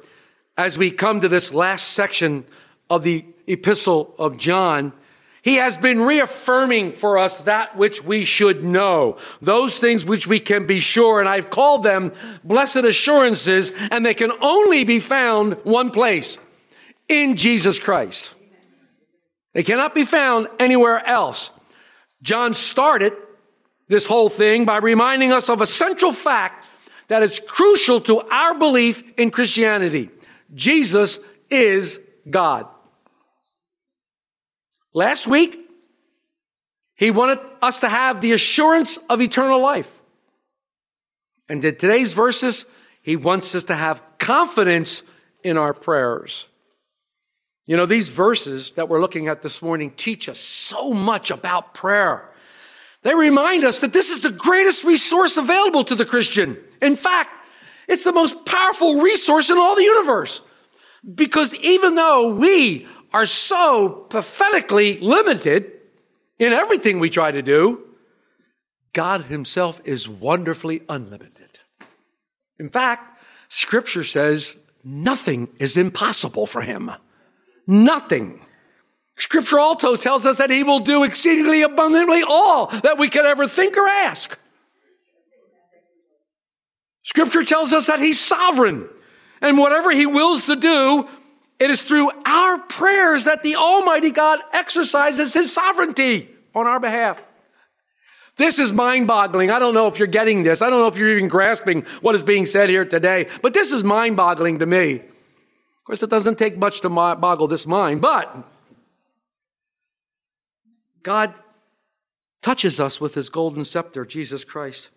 as 0.57 0.79
we 0.79 0.91
come 0.91 1.21
to 1.21 1.29
this 1.29 1.53
last 1.53 1.89
section 1.89 2.45
of 2.89 3.03
the 3.03 3.25
epistle 3.47 4.15
of 4.19 4.39
John, 4.39 4.93
he 5.47 5.55
has 5.55 5.77
been 5.77 6.01
reaffirming 6.01 6.91
for 6.91 7.19
us 7.19 7.37
that 7.43 7.77
which 7.77 8.03
we 8.03 8.25
should 8.25 8.65
know, 8.65 9.17
those 9.41 9.79
things 9.79 10.05
which 10.05 10.27
we 10.27 10.41
can 10.41 10.67
be 10.67 10.81
sure, 10.81 11.21
and 11.21 11.29
I've 11.29 11.51
called 11.51 11.85
them 11.85 12.13
blessed 12.43 12.79
assurances, 12.79 13.71
and 13.93 14.05
they 14.05 14.13
can 14.13 14.33
only 14.41 14.83
be 14.83 14.99
found 14.99 15.55
one 15.63 15.93
place 15.93 16.37
in 17.07 17.37
Jesus 17.37 17.79
Christ. 17.79 18.35
They 19.53 19.63
cannot 19.63 19.95
be 19.95 20.05
found 20.05 20.49
anywhere 20.59 21.07
else. 21.07 21.53
John 22.23 22.53
started 22.53 23.13
this 23.87 24.05
whole 24.05 24.29
thing 24.29 24.65
by 24.65 24.79
reminding 24.79 25.31
us 25.33 25.49
of 25.49 25.61
a 25.61 25.67
central 25.67 26.11
fact 26.11 26.67
that 27.07 27.23
is 27.23 27.39
crucial 27.39 28.01
to 28.01 28.21
our 28.33 28.59
belief 28.59 29.01
in 29.17 29.31
Christianity. 29.31 30.11
Jesus 30.57 31.21
is 31.51 32.01
God. 32.29 32.67
Last 34.97 35.27
week, 35.27 35.61
he 36.95 37.11
wanted 37.11 37.39
us 37.61 37.81
to 37.81 37.89
have 37.91 38.23
the 38.23 38.33
assurance 38.33 38.97
of 39.11 39.21
eternal 39.21 39.61
life. 39.61 39.93
And 41.51 41.63
in 41.63 41.77
today's 41.77 42.15
verses, 42.15 42.65
he 43.03 43.15
wants 43.15 43.55
us 43.55 43.65
to 43.65 43.75
have 43.75 44.03
confidence 44.17 45.03
in 45.45 45.59
our 45.59 45.75
prayers. 45.75 46.49
You 47.67 47.77
know, 47.77 47.85
these 47.85 48.09
verses 48.09 48.71
that 48.77 48.89
we're 48.89 49.03
looking 49.03 49.29
at 49.29 49.43
this 49.43 49.61
morning 49.61 49.91
teach 49.91 50.31
us 50.31 50.39
so 50.39 50.93
much 50.93 51.31
about 51.31 51.75
prayer. 51.75 52.31
They 53.03 53.15
remind 53.15 53.65
us 53.65 53.83
that 53.83 53.93
this 53.93 54.09
is 54.09 54.23
the 54.23 54.31
greatest 54.31 54.83
resource 54.87 55.37
available 55.37 55.85
to 55.85 55.95
the 55.95 56.07
Christian. 56.07 56.57
In 56.81 56.97
fact, 56.97 57.29
it's 57.87 58.05
the 58.05 58.13
most 58.13 58.47
powerful 58.47 59.03
resource 59.03 59.51
in 59.51 59.59
all 59.59 59.77
the 59.77 59.83
universe. 59.83 60.41
Because 61.15 61.55
even 61.57 61.97
though 61.97 62.33
we 62.35 62.87
are 63.17 63.25
so 63.25 63.89
pathetically 63.89 64.99
limited 64.99 65.73
in 66.39 66.53
everything 66.53 67.01
we 67.01 67.09
try 67.09 67.31
to 67.31 67.41
do, 67.41 67.83
God 68.93 69.23
Himself 69.23 69.81
is 69.87 70.07
wonderfully 70.07 70.83
unlimited. 70.87 71.61
In 72.59 72.69
fact, 72.69 73.19
Scripture 73.49 74.05
says 74.05 74.59
nothing 74.85 75.49
is 75.59 75.79
impossible 75.79 76.45
for 76.45 76.61
Him. 76.61 76.91
Nothing. 77.67 78.45
Scripture 79.17 79.59
also 79.59 79.97
tells 79.97 80.27
us 80.27 80.37
that 80.37 80.51
He 80.51 80.63
will 80.63 80.81
do 80.81 81.03
exceedingly 81.03 81.63
abundantly 81.63 82.23
all 82.23 82.67
that 82.67 82.99
we 82.99 83.09
could 83.09 83.25
ever 83.25 83.49
think 83.49 83.79
or 83.79 83.89
ask. 83.89 84.39
Scripture 87.03 87.45
tells 87.45 87.73
us 87.73 87.87
that 87.87 87.99
He's 87.99 88.21
sovereign, 88.21 88.91
and 89.41 89.57
whatever 89.57 89.91
He 89.91 90.05
wills 90.05 90.45
to 90.45 90.57
do, 90.57 91.09
it 91.59 91.71
is 91.71 91.83
through 91.83 92.11
our 92.25 92.59
prayers 92.59 93.25
that 93.25 93.43
the 93.43 93.57
Almighty 93.57 94.11
God 94.11 94.41
exercises 94.53 95.35
His 95.35 95.53
sovereignty 95.53 96.29
on 96.55 96.67
our 96.67 96.81
behalf. 96.81 97.21
This 98.37 98.59
is 98.59 98.73
mind 98.73 99.07
boggling. 99.07 99.51
I 99.51 99.59
don't 99.59 99.73
know 99.73 99.87
if 99.87 99.99
you're 99.99 100.07
getting 100.07 100.43
this. 100.43 100.61
I 100.61 100.69
don't 100.69 100.81
know 100.81 100.89
if 100.89 100.99
you're 100.99 101.17
even 101.17 101.29
grasping 101.29 101.83
what 102.03 102.15
is 102.15 102.23
being 102.23 102.45
said 102.45 102.69
here 102.69 102.85
today, 102.85 103.29
but 103.41 103.55
this 103.55 103.73
is 103.73 103.83
mind 103.83 104.17
boggling 104.17 104.59
to 104.59 104.67
me. 104.67 104.97
Of 104.97 105.85
course, 105.85 106.03
it 106.03 106.11
doesn't 106.11 106.39
take 106.39 106.59
much 106.59 106.81
to 106.83 106.91
boggle 106.91 107.49
this 107.49 107.67
mind, 107.67 108.03
but 108.03 108.45
God 111.03 111.33
touches 112.43 112.79
us 112.79 113.01
with 113.01 113.15
His 113.15 113.31
golden 113.31 113.65
scepter, 113.65 114.05
Jesus 114.05 114.45
Christ, 114.45 114.91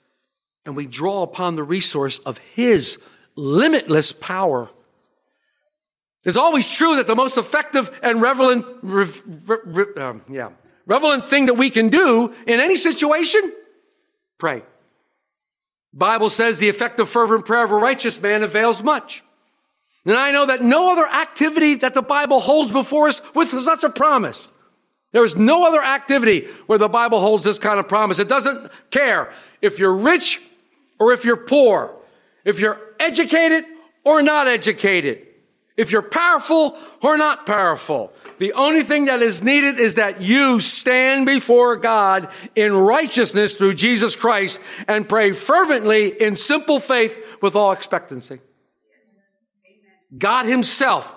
and 0.65 0.75
we 0.75 0.85
draw 0.85 1.21
upon 1.23 1.55
the 1.55 1.63
resource 1.63 2.19
of 2.19 2.39
His 2.39 2.99
limitless 3.35 4.11
power 4.11 4.69
it's 6.23 6.37
always 6.37 6.69
true 6.69 6.97
that 6.97 7.07
the 7.07 7.15
most 7.15 7.37
effective 7.37 7.97
and 8.03 8.21
relevant, 8.21 8.65
re, 8.81 9.07
re, 9.65 9.85
um, 9.97 10.21
yeah, 10.29 10.49
relevant 10.85 11.29
thing 11.29 11.45
that 11.45 11.53
we 11.53 11.69
can 11.69 11.89
do 11.89 12.33
in 12.45 12.59
any 12.59 12.75
situation, 12.75 13.53
pray. 14.37 14.63
Bible 15.93 16.29
says 16.29 16.59
the 16.59 16.67
effective 16.67 17.09
fervent 17.09 17.45
prayer 17.45 17.63
of 17.63 17.71
a 17.71 17.75
righteous 17.75 18.21
man 18.21 18.43
avails 18.43 18.83
much. 18.83 19.23
And 20.05 20.17
I 20.17 20.31
know 20.31 20.45
that 20.45 20.61
no 20.61 20.91
other 20.91 21.05
activity 21.05 21.75
that 21.75 21.93
the 21.93 22.01
Bible 22.01 22.39
holds 22.39 22.71
before 22.71 23.07
us 23.07 23.21
with 23.33 23.49
such 23.49 23.83
a 23.83 23.89
promise. 23.89 24.49
There 25.11 25.23
is 25.23 25.35
no 25.35 25.65
other 25.65 25.81
activity 25.81 26.47
where 26.67 26.77
the 26.77 26.87
Bible 26.87 27.19
holds 27.19 27.43
this 27.43 27.59
kind 27.59 27.79
of 27.79 27.87
promise. 27.87 28.19
It 28.19 28.29
doesn't 28.29 28.71
care 28.91 29.31
if 29.61 29.79
you're 29.79 29.95
rich 29.95 30.41
or 30.99 31.11
if 31.11 31.25
you're 31.25 31.37
poor, 31.37 31.95
if 32.45 32.59
you're 32.59 32.79
educated 32.99 33.65
or 34.03 34.21
not 34.21 34.47
educated 34.47 35.28
if 35.79 35.91
you're 35.91 36.01
powerful 36.01 36.77
or 37.01 37.17
not 37.17 37.45
powerful. 37.45 38.13
The 38.37 38.53
only 38.53 38.83
thing 38.83 39.05
that 39.05 39.21
is 39.21 39.41
needed 39.41 39.79
is 39.79 39.95
that 39.95 40.21
you 40.21 40.59
stand 40.59 41.25
before 41.25 41.75
God 41.77 42.29
in 42.55 42.73
righteousness 42.73 43.55
through 43.55 43.73
Jesus 43.75 44.15
Christ 44.15 44.59
and 44.87 45.09
pray 45.09 45.31
fervently 45.31 46.09
in 46.21 46.35
simple 46.35 46.79
faith 46.79 47.37
with 47.41 47.55
all 47.55 47.71
expectancy. 47.71 48.39
God 50.17 50.45
Himself 50.45 51.15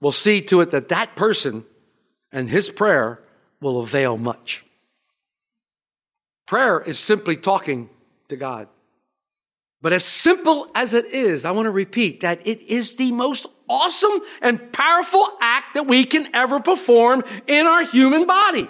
will 0.00 0.12
see 0.12 0.40
to 0.42 0.60
it 0.60 0.70
that 0.70 0.88
that 0.88 1.16
person 1.16 1.64
and 2.32 2.48
his 2.48 2.70
prayer 2.70 3.22
will 3.60 3.80
avail 3.80 4.16
much. 4.16 4.64
Prayer 6.46 6.80
is 6.80 6.98
simply 6.98 7.36
talking 7.36 7.90
to 8.28 8.36
God. 8.36 8.68
But 9.82 9.92
as 9.92 10.04
simple 10.04 10.68
as 10.74 10.92
it 10.92 11.06
is, 11.06 11.44
I 11.44 11.52
want 11.52 11.66
to 11.66 11.70
repeat 11.70 12.20
that 12.20 12.46
it 12.46 12.60
is 12.62 12.96
the 12.96 13.12
most 13.12 13.46
awesome 13.68 14.20
and 14.42 14.72
powerful 14.72 15.26
act 15.40 15.74
that 15.74 15.86
we 15.86 16.04
can 16.04 16.34
ever 16.34 16.60
perform 16.60 17.24
in 17.46 17.66
our 17.66 17.84
human 17.84 18.26
body. 18.26 18.68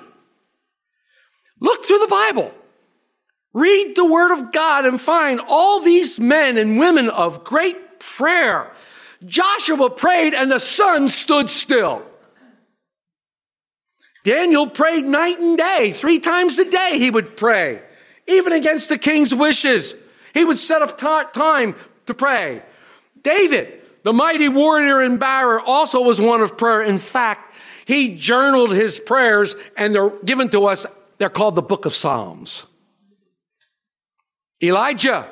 Look 1.59 1.85
through 1.85 1.99
the 1.99 2.07
Bible. 2.07 2.55
Read 3.53 3.97
the 3.97 4.05
Word 4.05 4.33
of 4.33 4.53
God 4.53 4.87
and 4.87 5.01
find 5.01 5.41
all 5.49 5.81
these 5.81 6.21
men 6.21 6.57
and 6.57 6.79
women 6.79 7.09
of 7.09 7.43
great 7.43 7.99
prayer. 7.99 8.71
Joshua 9.25 9.91
prayed 9.91 10.33
and 10.33 10.51
the 10.51 10.61
sun 10.61 11.09
stood 11.09 11.51
still. 11.51 12.03
Daniel 14.23 14.69
prayed 14.69 15.05
night 15.05 15.41
and 15.41 15.59
day. 15.59 15.93
Three 15.93 16.21
times 16.21 16.59
a 16.59 16.71
day 16.71 16.99
he 16.99 17.11
would 17.11 17.37
pray, 17.37 17.83
even 18.29 18.53
against 18.53 18.89
the 18.89 18.99
king's 18.99 19.35
wishes. 19.35 19.95
He 20.35 20.45
would 20.45 20.59
set 20.59 20.83
up 20.83 20.99
time 20.99 21.75
to 22.07 22.15
pray. 22.15 22.63
David, 23.23 23.81
the 24.03 24.13
mighty 24.13 24.49
warrior 24.49 25.01
and 25.01 25.19
barrier, 25.19 25.61
also 25.61 26.03
was 26.03 26.21
one 26.21 26.41
of 26.41 26.57
prayer. 26.57 26.83
In 26.83 26.99
fact, 26.99 27.55
he 27.85 28.17
journaled 28.17 28.73
his 28.73 29.01
prayers 29.01 29.57
and 29.77 29.95
they're 29.95 30.11
given 30.25 30.49
to 30.51 30.67
us. 30.67 30.87
They're 31.19 31.29
called 31.29 31.55
the 31.55 31.63
book 31.63 31.85
of 31.85 31.95
Psalms. 31.95 32.65
Elijah, 34.63 35.29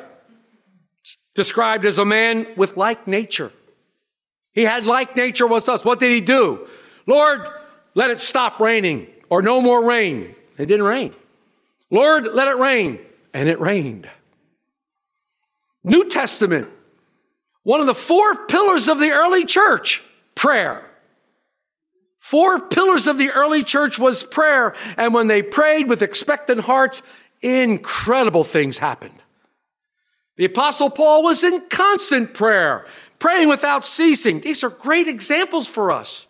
described 1.35 1.85
as 1.85 1.99
a 1.99 2.05
man 2.05 2.47
with 2.57 2.77
like 2.77 3.07
nature. 3.07 3.53
He 4.53 4.65
had 4.65 4.87
like 4.87 5.15
nature 5.15 5.47
with 5.47 5.69
us. 5.69 5.85
What 5.85 6.01
did 6.01 6.11
he 6.11 6.21
do? 6.21 6.67
Lord, 7.07 7.47
let 7.95 8.11
it 8.11 8.19
stop 8.19 8.59
raining 8.59 9.07
or 9.31 9.41
no 9.41 9.61
more 9.61 9.85
rain. 9.85 10.35
It 10.57 10.67
didn't 10.67 10.87
rain. 10.87 11.15
Lord, 11.91 12.29
let 12.35 12.49
it 12.49 12.57
rain. 12.57 12.99
And 13.33 13.49
it 13.49 13.61
rained. 13.61 14.11
New 15.89 16.09
Testament, 16.09 16.69
one 17.63 17.81
of 17.81 17.87
the 17.87 17.95
four 17.95 18.47
pillars 18.47 18.89
of 18.89 18.99
the 18.99 19.11
early 19.11 19.45
church, 19.45 20.03
prayer. 20.35 20.85
Four 22.19 22.61
pillars 22.61 23.07
of 23.07 23.17
the 23.17 23.31
early 23.31 23.65
church 23.65 23.99
was 23.99 24.23
prayer. 24.23 24.75
And 24.99 25.15
when 25.15 25.29
they 25.29 25.43
prayed 25.43 25.89
with 25.89 26.03
expectant 26.03 26.61
hearts, 26.61 27.03
incredible 27.41 28.45
things 28.45 28.79
happened. 28.79 29.19
The 30.37 30.45
apostle 30.45 30.91
Paul 30.91 31.25
was 31.25 31.43
in 31.43 31.63
constant 31.71 32.35
prayer, 32.35 32.87
praying 33.19 33.49
without 33.49 33.83
ceasing. 33.83 34.41
These 34.41 34.63
are 34.63 34.71
great 34.71 35.09
examples 35.09 35.67
for 35.67 35.91
us. 35.91 36.27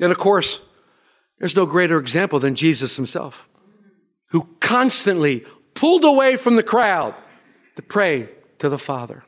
And 0.00 0.10
of 0.10 0.18
course, 0.18 0.60
there's 1.38 1.56
no 1.56 1.66
greater 1.66 1.98
example 1.98 2.40
than 2.40 2.54
Jesus 2.54 2.96
himself, 2.96 3.46
who 4.28 4.48
constantly 4.60 5.44
pulled 5.74 6.04
away 6.04 6.36
from 6.36 6.56
the 6.56 6.62
crowd 6.62 7.14
to 7.76 7.82
pray 7.82 8.28
to 8.58 8.68
the 8.68 8.78
Father. 8.78 9.24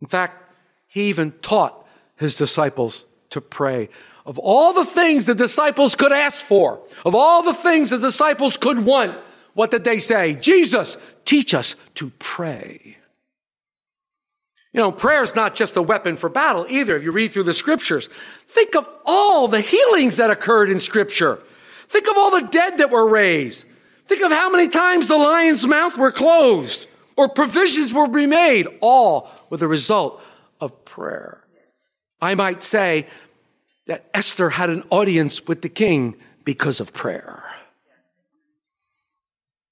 In 0.00 0.08
fact, 0.08 0.52
he 0.86 1.08
even 1.08 1.32
taught 1.42 1.86
his 2.16 2.36
disciples 2.36 3.04
to 3.30 3.40
pray. 3.40 3.88
Of 4.26 4.38
all 4.38 4.72
the 4.72 4.84
things 4.84 5.26
the 5.26 5.34
disciples 5.34 5.96
could 5.96 6.12
ask 6.12 6.44
for, 6.44 6.80
of 7.04 7.14
all 7.14 7.42
the 7.42 7.54
things 7.54 7.90
the 7.90 7.98
disciples 7.98 8.56
could 8.56 8.84
want, 8.84 9.18
what 9.54 9.70
did 9.70 9.84
they 9.84 9.98
say? 9.98 10.34
Jesus, 10.34 10.96
teach 11.24 11.54
us 11.54 11.76
to 11.96 12.10
pray. 12.18 12.96
You 14.72 14.80
know, 14.80 14.90
prayer 14.90 15.22
is 15.22 15.36
not 15.36 15.54
just 15.54 15.76
a 15.76 15.82
weapon 15.82 16.16
for 16.16 16.28
battle 16.28 16.66
either. 16.68 16.96
If 16.96 17.04
you 17.04 17.12
read 17.12 17.28
through 17.28 17.44
the 17.44 17.54
scriptures, 17.54 18.08
think 18.46 18.74
of 18.74 18.88
all 19.06 19.46
the 19.46 19.60
healings 19.60 20.16
that 20.16 20.30
occurred 20.30 20.70
in 20.70 20.80
scripture. 20.80 21.38
Think 21.88 22.08
of 22.08 22.16
all 22.16 22.32
the 22.32 22.48
dead 22.48 22.78
that 22.78 22.90
were 22.90 23.06
raised. 23.06 23.64
Think 24.06 24.22
of 24.22 24.32
how 24.32 24.50
many 24.50 24.68
times 24.68 25.08
the 25.08 25.16
lion's 25.16 25.66
mouth 25.66 25.96
were 25.96 26.10
closed 26.10 26.88
or 27.16 27.28
provisions 27.28 27.92
were 27.92 28.06
remade, 28.06 28.66
all 28.80 29.30
with 29.50 29.60
the 29.60 29.68
result 29.68 30.22
of 30.60 30.84
prayer. 30.84 31.44
I 32.20 32.34
might 32.34 32.62
say 32.62 33.06
that 33.86 34.08
Esther 34.14 34.50
had 34.50 34.70
an 34.70 34.84
audience 34.90 35.46
with 35.46 35.62
the 35.62 35.68
king 35.68 36.16
because 36.44 36.80
of 36.80 36.92
prayer. 36.92 37.44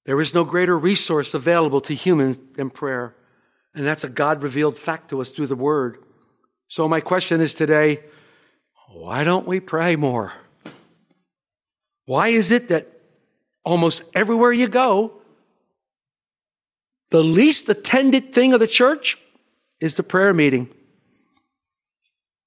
There 0.05 0.19
is 0.19 0.33
no 0.33 0.43
greater 0.43 0.77
resource 0.77 1.33
available 1.33 1.81
to 1.81 1.93
humans 1.93 2.37
than 2.55 2.69
prayer. 2.69 3.15
And 3.73 3.85
that's 3.87 4.03
a 4.03 4.09
God 4.09 4.43
revealed 4.43 4.77
fact 4.77 5.09
to 5.09 5.21
us 5.21 5.29
through 5.29 5.47
the 5.47 5.55
word. 5.55 5.97
So 6.67 6.87
my 6.87 6.99
question 6.99 7.41
is 7.41 7.53
today, 7.53 8.01
why 8.89 9.23
don't 9.23 9.47
we 9.47 9.59
pray 9.59 9.95
more? 9.95 10.33
Why 12.05 12.27
is 12.27 12.51
it 12.51 12.67
that 12.67 12.87
almost 13.63 14.03
everywhere 14.13 14.51
you 14.51 14.67
go, 14.67 15.13
the 17.11 17.23
least 17.23 17.69
attended 17.69 18.33
thing 18.33 18.53
of 18.53 18.59
the 18.59 18.67
church 18.67 19.17
is 19.79 19.95
the 19.95 20.03
prayer 20.03 20.33
meeting? 20.33 20.69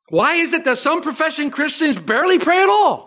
Why 0.09 0.35
is 0.35 0.53
it 0.53 0.65
that 0.65 0.79
some 0.79 1.03
professing 1.03 1.51
Christians 1.51 1.99
barely 1.99 2.39
pray 2.39 2.63
at 2.63 2.69
all? 2.69 3.07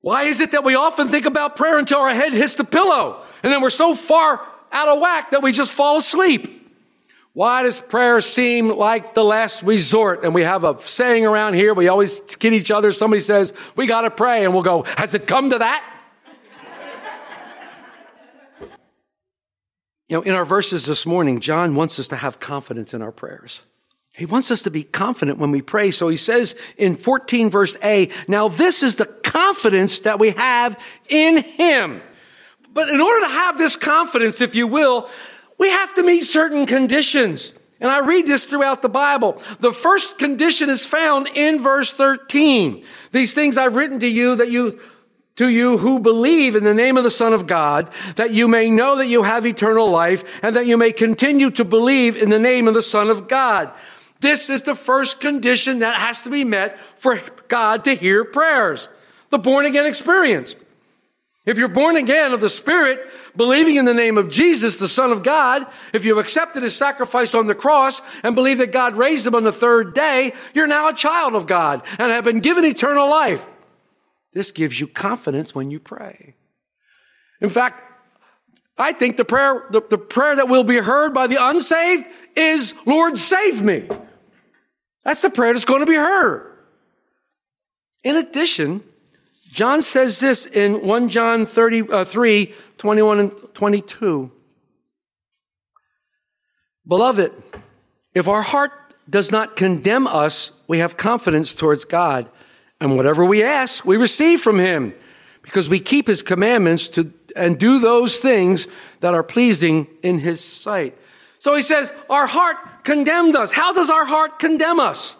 Why 0.00 0.24
is 0.24 0.40
it 0.40 0.50
that 0.50 0.64
we 0.64 0.74
often 0.74 1.08
think 1.08 1.24
about 1.24 1.56
prayer 1.56 1.78
until 1.78 2.00
our 2.00 2.12
head 2.12 2.32
hits 2.32 2.56
the 2.56 2.64
pillow 2.64 3.22
and 3.42 3.52
then 3.52 3.62
we're 3.62 3.70
so 3.70 3.94
far 3.94 4.40
out 4.70 4.88
of 4.88 5.00
whack 5.00 5.30
that 5.30 5.42
we 5.42 5.52
just 5.52 5.72
fall 5.72 5.96
asleep? 5.96 6.60
Why 7.32 7.62
does 7.64 7.80
prayer 7.80 8.20
seem 8.20 8.68
like 8.68 9.14
the 9.14 9.24
last 9.24 9.62
resort? 9.62 10.22
And 10.22 10.34
we 10.34 10.42
have 10.42 10.62
a 10.62 10.78
saying 10.80 11.26
around 11.26 11.54
here, 11.54 11.74
we 11.74 11.88
always 11.88 12.20
kid 12.36 12.52
each 12.52 12.70
other. 12.70 12.92
Somebody 12.92 13.20
says, 13.20 13.52
We 13.74 13.86
got 13.88 14.02
to 14.02 14.10
pray. 14.10 14.44
And 14.44 14.54
we'll 14.54 14.62
go, 14.62 14.84
Has 14.98 15.14
it 15.14 15.26
come 15.26 15.50
to 15.50 15.58
that? 15.58 15.84
You 20.08 20.16
know, 20.16 20.22
in 20.22 20.34
our 20.34 20.44
verses 20.44 20.86
this 20.86 21.06
morning, 21.06 21.40
John 21.40 21.74
wants 21.74 21.98
us 21.98 22.08
to 22.08 22.16
have 22.16 22.40
confidence 22.40 22.92
in 22.92 23.02
our 23.02 23.12
prayers. 23.12 23.62
He 24.12 24.26
wants 24.26 24.50
us 24.50 24.62
to 24.62 24.70
be 24.70 24.84
confident 24.84 25.38
when 25.38 25.50
we 25.50 25.60
pray. 25.60 25.90
So 25.90 26.08
he 26.08 26.16
says 26.16 26.54
in 26.76 26.96
14 26.96 27.50
verse 27.50 27.76
A, 27.82 28.10
now 28.28 28.48
this 28.48 28.82
is 28.82 28.96
the 28.96 29.06
confidence 29.06 30.00
that 30.00 30.20
we 30.20 30.30
have 30.30 30.80
in 31.08 31.38
him. 31.38 32.00
But 32.72 32.90
in 32.90 33.00
order 33.00 33.26
to 33.26 33.32
have 33.32 33.58
this 33.58 33.76
confidence, 33.76 34.40
if 34.40 34.54
you 34.54 34.66
will, 34.66 35.10
we 35.58 35.68
have 35.68 35.94
to 35.94 36.02
meet 36.02 36.22
certain 36.22 36.66
conditions. 36.66 37.54
And 37.80 37.90
I 37.90 38.00
read 38.00 38.26
this 38.26 38.46
throughout 38.46 38.82
the 38.82 38.88
Bible. 38.88 39.42
The 39.58 39.72
first 39.72 40.18
condition 40.18 40.70
is 40.70 40.86
found 40.86 41.28
in 41.34 41.62
verse 41.62 41.92
13. 41.92 42.84
These 43.10 43.34
things 43.34 43.58
I've 43.58 43.74
written 43.74 44.00
to 44.00 44.08
you 44.08 44.36
that 44.36 44.50
you 44.50 44.80
to 45.36 45.48
you 45.48 45.78
who 45.78 45.98
believe 45.98 46.54
in 46.54 46.64
the 46.64 46.74
name 46.74 46.96
of 46.96 47.04
the 47.04 47.10
Son 47.10 47.32
of 47.32 47.46
God, 47.46 47.90
that 48.16 48.32
you 48.32 48.46
may 48.46 48.70
know 48.70 48.96
that 48.96 49.08
you 49.08 49.24
have 49.24 49.46
eternal 49.46 49.90
life 49.90 50.24
and 50.42 50.54
that 50.54 50.66
you 50.66 50.76
may 50.76 50.92
continue 50.92 51.50
to 51.50 51.64
believe 51.64 52.16
in 52.16 52.28
the 52.28 52.38
name 52.38 52.68
of 52.68 52.74
the 52.74 52.82
Son 52.82 53.10
of 53.10 53.28
God. 53.28 53.72
This 54.20 54.48
is 54.48 54.62
the 54.62 54.76
first 54.76 55.20
condition 55.20 55.80
that 55.80 55.96
has 55.96 56.22
to 56.22 56.30
be 56.30 56.44
met 56.44 56.78
for 56.96 57.20
God 57.48 57.84
to 57.84 57.94
hear 57.94 58.24
prayers. 58.24 58.88
The 59.30 59.38
born 59.38 59.66
again 59.66 59.86
experience. 59.86 60.56
If 61.44 61.58
you're 61.58 61.68
born 61.68 61.96
again 61.96 62.32
of 62.32 62.40
the 62.40 62.48
Spirit, 62.48 63.00
believing 63.36 63.76
in 63.76 63.84
the 63.84 63.92
name 63.92 64.16
of 64.16 64.30
Jesus, 64.30 64.76
the 64.76 64.88
Son 64.88 65.12
of 65.12 65.22
God, 65.22 65.66
if 65.92 66.04
you've 66.04 66.16
accepted 66.16 66.62
his 66.62 66.74
sacrifice 66.74 67.34
on 67.34 67.46
the 67.46 67.54
cross 67.54 68.00
and 68.22 68.34
believe 68.34 68.58
that 68.58 68.72
God 68.72 68.96
raised 68.96 69.26
him 69.26 69.34
on 69.34 69.44
the 69.44 69.52
third 69.52 69.94
day, 69.94 70.32
you're 70.54 70.66
now 70.66 70.88
a 70.88 70.94
child 70.94 71.34
of 71.34 71.46
God 71.46 71.82
and 71.98 72.10
have 72.10 72.24
been 72.24 72.40
given 72.40 72.64
eternal 72.64 73.10
life. 73.10 73.46
This 74.34 74.50
gives 74.50 74.80
you 74.80 74.86
confidence 74.86 75.54
when 75.54 75.70
you 75.70 75.80
pray. 75.80 76.34
In 77.40 77.50
fact, 77.50 77.82
I 78.76 78.92
think 78.92 79.16
the 79.16 79.24
prayer, 79.24 79.66
the, 79.70 79.80
the 79.88 79.98
prayer 79.98 80.36
that 80.36 80.48
will 80.48 80.64
be 80.64 80.78
heard 80.78 81.14
by 81.14 81.28
the 81.28 81.38
unsaved 81.40 82.06
is, 82.34 82.74
Lord, 82.84 83.16
save 83.16 83.62
me. 83.62 83.88
That's 85.04 85.22
the 85.22 85.30
prayer 85.30 85.52
that's 85.52 85.64
going 85.64 85.80
to 85.80 85.86
be 85.86 85.94
heard. 85.94 86.50
In 88.02 88.16
addition, 88.16 88.82
John 89.50 89.82
says 89.82 90.18
this 90.18 90.46
in 90.46 90.84
1 90.86 91.08
John 91.08 91.46
33, 91.46 91.92
uh, 91.92 92.54
21 92.76 93.20
and 93.20 93.54
22. 93.54 94.32
Beloved, 96.86 97.32
if 98.14 98.26
our 98.26 98.42
heart 98.42 98.72
does 99.08 99.30
not 99.30 99.54
condemn 99.54 100.06
us, 100.06 100.50
we 100.66 100.78
have 100.78 100.96
confidence 100.96 101.54
towards 101.54 101.84
God. 101.84 102.28
And 102.84 102.98
whatever 102.98 103.24
we 103.24 103.42
ask, 103.42 103.86
we 103.86 103.96
receive 103.96 104.42
from 104.42 104.58
Him 104.58 104.92
because 105.40 105.70
we 105.70 105.80
keep 105.80 106.06
His 106.06 106.22
commandments 106.22 106.86
to, 106.90 107.10
and 107.34 107.58
do 107.58 107.78
those 107.78 108.18
things 108.18 108.68
that 109.00 109.14
are 109.14 109.22
pleasing 109.22 109.86
in 110.02 110.18
His 110.18 110.44
sight. 110.44 110.94
So 111.38 111.56
He 111.56 111.62
says, 111.62 111.94
our 112.10 112.26
heart 112.26 112.84
condemned 112.84 113.36
us. 113.36 113.52
How 113.52 113.72
does 113.72 113.88
our 113.88 114.04
heart 114.04 114.38
condemn 114.38 114.80
us? 114.80 115.16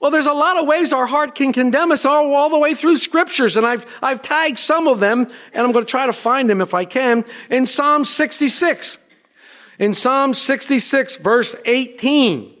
Well, 0.00 0.12
there's 0.12 0.24
a 0.24 0.32
lot 0.32 0.58
of 0.58 0.66
ways 0.66 0.94
our 0.94 1.04
heart 1.04 1.34
can 1.34 1.52
condemn 1.52 1.92
us 1.92 2.06
all, 2.06 2.32
all, 2.32 2.48
the 2.48 2.58
way 2.58 2.72
through 2.72 2.96
scriptures, 2.96 3.58
and 3.58 3.66
I've, 3.66 3.84
I've 4.02 4.22
tagged 4.22 4.58
some 4.58 4.88
of 4.88 5.00
them, 5.00 5.30
and 5.52 5.66
I'm 5.66 5.72
going 5.72 5.84
to 5.84 5.90
try 5.90 6.06
to 6.06 6.12
find 6.14 6.48
them 6.48 6.62
if 6.62 6.72
I 6.72 6.86
can, 6.86 7.26
in 7.50 7.66
Psalm 7.66 8.06
66. 8.06 8.96
In 9.78 9.92
Psalm 9.92 10.32
66, 10.32 11.16
verse 11.16 11.54
18. 11.66 12.54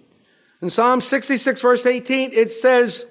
In 0.60 0.68
Psalm 0.68 1.00
66, 1.00 1.62
verse 1.62 1.86
18, 1.86 2.32
it 2.34 2.50
says, 2.50 3.06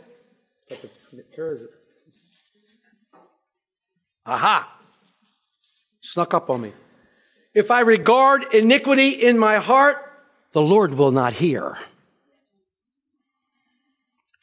Aha! 4.26 4.78
Snuck 6.02 6.34
up 6.34 6.50
on 6.50 6.62
me. 6.62 6.74
If 7.54 7.72
I 7.72 7.82
regard 7.82 8.54
iniquity 8.54 9.10
in 9.10 9.38
my 9.38 9.58
heart, 9.58 9.98
the 10.54 10.62
Lord 10.62 10.96
will 10.96 11.12
not 11.12 11.34
hear. 11.34 11.78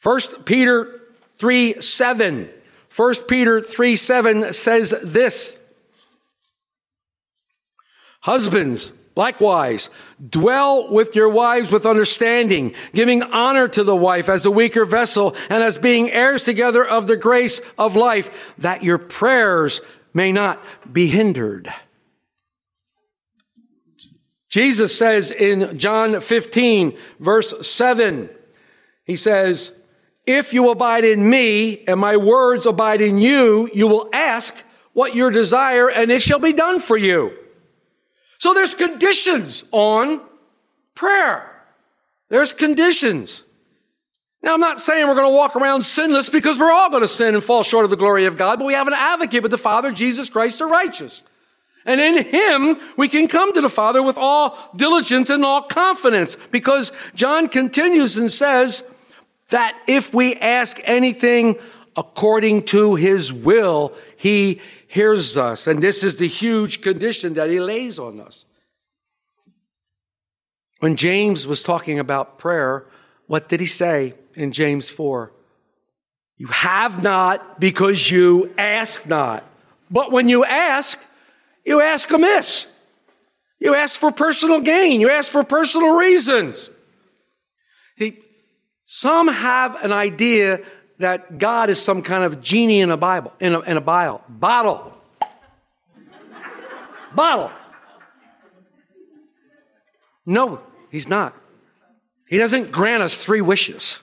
1 0.03 0.19
Peter 0.45 1.01
3 1.35 1.81
7. 1.81 2.49
1 2.95 3.15
Peter 3.27 3.61
3 3.61 3.95
7 3.95 4.53
says 4.53 4.93
this 5.03 5.57
Husbands, 8.21 8.93
likewise, 9.15 9.89
dwell 10.29 10.91
with 10.91 11.15
your 11.15 11.29
wives 11.29 11.71
with 11.71 11.85
understanding, 11.85 12.73
giving 12.93 13.23
honor 13.23 13.67
to 13.67 13.83
the 13.83 13.95
wife 13.95 14.29
as 14.29 14.43
the 14.43 14.51
weaker 14.51 14.85
vessel 14.85 15.35
and 15.49 15.63
as 15.63 15.77
being 15.77 16.09
heirs 16.09 16.43
together 16.43 16.85
of 16.85 17.07
the 17.07 17.17
grace 17.17 17.61
of 17.77 17.95
life, 17.95 18.53
that 18.57 18.83
your 18.83 18.97
prayers 18.97 19.81
may 20.13 20.31
not 20.31 20.63
be 20.91 21.07
hindered. 21.07 21.71
Jesus 24.49 24.97
says 24.97 25.31
in 25.31 25.77
John 25.77 26.19
15, 26.19 26.97
verse 27.19 27.65
7, 27.65 28.29
he 29.05 29.15
says, 29.15 29.71
if 30.25 30.53
you 30.53 30.69
abide 30.69 31.05
in 31.05 31.29
me 31.29 31.83
and 31.85 31.99
my 31.99 32.17
words 32.17 32.65
abide 32.65 33.01
in 33.01 33.17
you, 33.17 33.69
you 33.73 33.87
will 33.87 34.09
ask 34.13 34.55
what 34.93 35.15
your 35.15 35.31
desire 35.31 35.89
and 35.89 36.11
it 36.11 36.21
shall 36.21 36.39
be 36.39 36.53
done 36.53 36.79
for 36.79 36.97
you. 36.97 37.35
So 38.41 38.55
there's 38.55 38.73
conditions 38.73 39.63
on 39.69 40.19
prayer. 40.95 41.47
There's 42.29 42.53
conditions. 42.53 43.43
Now, 44.41 44.55
I'm 44.55 44.59
not 44.59 44.81
saying 44.81 45.07
we're 45.07 45.13
going 45.13 45.31
to 45.31 45.37
walk 45.37 45.55
around 45.55 45.83
sinless 45.83 46.27
because 46.27 46.57
we're 46.57 46.71
all 46.71 46.89
going 46.89 47.03
to 47.03 47.07
sin 47.07 47.35
and 47.35 47.43
fall 47.43 47.61
short 47.61 47.83
of 47.83 47.91
the 47.91 47.97
glory 47.97 48.25
of 48.25 48.37
God, 48.37 48.57
but 48.57 48.65
we 48.65 48.73
have 48.73 48.87
an 48.87 48.95
advocate 48.95 49.43
with 49.43 49.51
the 49.51 49.59
Father, 49.59 49.91
Jesus 49.91 50.27
Christ 50.27 50.57
the 50.57 50.65
righteous. 50.65 51.23
And 51.85 52.01
in 52.01 52.25
Him, 52.25 52.79
we 52.97 53.07
can 53.07 53.27
come 53.27 53.53
to 53.53 53.61
the 53.61 53.69
Father 53.69 54.01
with 54.01 54.17
all 54.17 54.57
diligence 54.75 55.29
and 55.29 55.45
all 55.45 55.61
confidence 55.61 56.35
because 56.49 56.91
John 57.13 57.47
continues 57.47 58.17
and 58.17 58.31
says, 58.31 58.81
that 59.51 59.77
if 59.85 60.13
we 60.13 60.35
ask 60.37 60.79
anything 60.85 61.59
according 61.95 62.63
to 62.63 62.95
his 62.95 63.31
will, 63.31 63.93
he 64.17 64.59
hears 64.91 65.37
us. 65.37 65.67
And 65.67 65.81
this 65.81 66.03
is 66.03 66.17
the 66.17 66.27
huge 66.27 66.81
condition 66.81 67.35
that 67.35 67.49
he 67.49 67.61
lays 67.61 67.97
on 67.97 68.19
us. 68.19 68.45
When 70.79 70.97
James 70.97 71.47
was 71.47 71.63
talking 71.63 71.97
about 71.97 72.37
prayer, 72.37 72.85
what 73.25 73.47
did 73.47 73.61
he 73.61 73.67
say 73.67 74.15
in 74.33 74.51
James 74.51 74.89
4? 74.89 75.31
You 76.35 76.47
have 76.47 77.01
not 77.01 77.57
because 77.57 78.11
you 78.11 78.53
ask 78.57 79.07
not. 79.07 79.45
But 79.89 80.11
when 80.11 80.27
you 80.27 80.43
ask, 80.43 80.99
you 81.65 81.79
ask 81.79 82.11
amiss. 82.11 82.67
You 83.61 83.75
ask 83.75 83.97
for 83.97 84.11
personal 84.11 84.59
gain. 84.59 84.99
You 84.99 85.09
ask 85.09 85.31
for 85.31 85.45
personal 85.45 85.95
reasons. 85.95 86.69
See, 87.97 88.19
some 88.83 89.29
have 89.29 89.81
an 89.85 89.93
idea 89.93 90.59
that 91.01 91.37
God 91.37 91.69
is 91.69 91.81
some 91.81 92.01
kind 92.01 92.23
of 92.23 92.41
genie 92.41 92.79
in 92.79 92.89
a 92.89 92.97
Bible, 92.97 93.33
in 93.39 93.53
a, 93.53 93.59
in 93.61 93.77
a 93.77 93.81
bottle. 93.81 94.23
Bottle. 94.27 94.97
Bottle. 97.13 97.51
No, 100.25 100.61
He's 100.89 101.07
not. 101.07 101.35
He 102.27 102.37
doesn't 102.37 102.71
grant 102.71 103.03
us 103.03 103.17
three 103.17 103.41
wishes. 103.41 103.99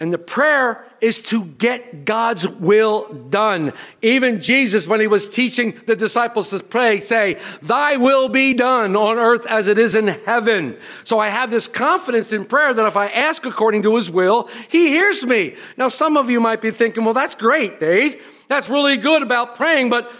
And 0.00 0.12
the 0.12 0.18
prayer 0.18 0.84
is 1.00 1.22
to 1.22 1.44
get 1.44 2.04
God's 2.04 2.48
will 2.48 3.12
done. 3.12 3.72
Even 4.00 4.40
Jesus, 4.40 4.88
when 4.88 4.98
he 4.98 5.06
was 5.06 5.30
teaching 5.30 5.80
the 5.86 5.94
disciples 5.94 6.50
to 6.50 6.58
pray, 6.64 6.98
say, 6.98 7.38
thy 7.60 7.96
will 7.96 8.28
be 8.28 8.52
done 8.52 8.96
on 8.96 9.18
earth 9.18 9.46
as 9.46 9.68
it 9.68 9.78
is 9.78 9.94
in 9.94 10.08
heaven. 10.08 10.76
So 11.04 11.20
I 11.20 11.28
have 11.28 11.50
this 11.50 11.68
confidence 11.68 12.32
in 12.32 12.46
prayer 12.46 12.74
that 12.74 12.86
if 12.86 12.96
I 12.96 13.08
ask 13.08 13.46
according 13.46 13.84
to 13.84 13.94
his 13.94 14.10
will, 14.10 14.48
he 14.68 14.88
hears 14.88 15.24
me. 15.24 15.54
Now, 15.76 15.88
some 15.88 16.16
of 16.16 16.30
you 16.30 16.40
might 16.40 16.60
be 16.60 16.72
thinking, 16.72 17.04
well, 17.04 17.14
that's 17.14 17.36
great, 17.36 17.78
Dave. 17.78 18.20
That's 18.48 18.68
really 18.68 18.96
good 18.96 19.22
about 19.22 19.54
praying, 19.54 19.90
but 19.90 20.12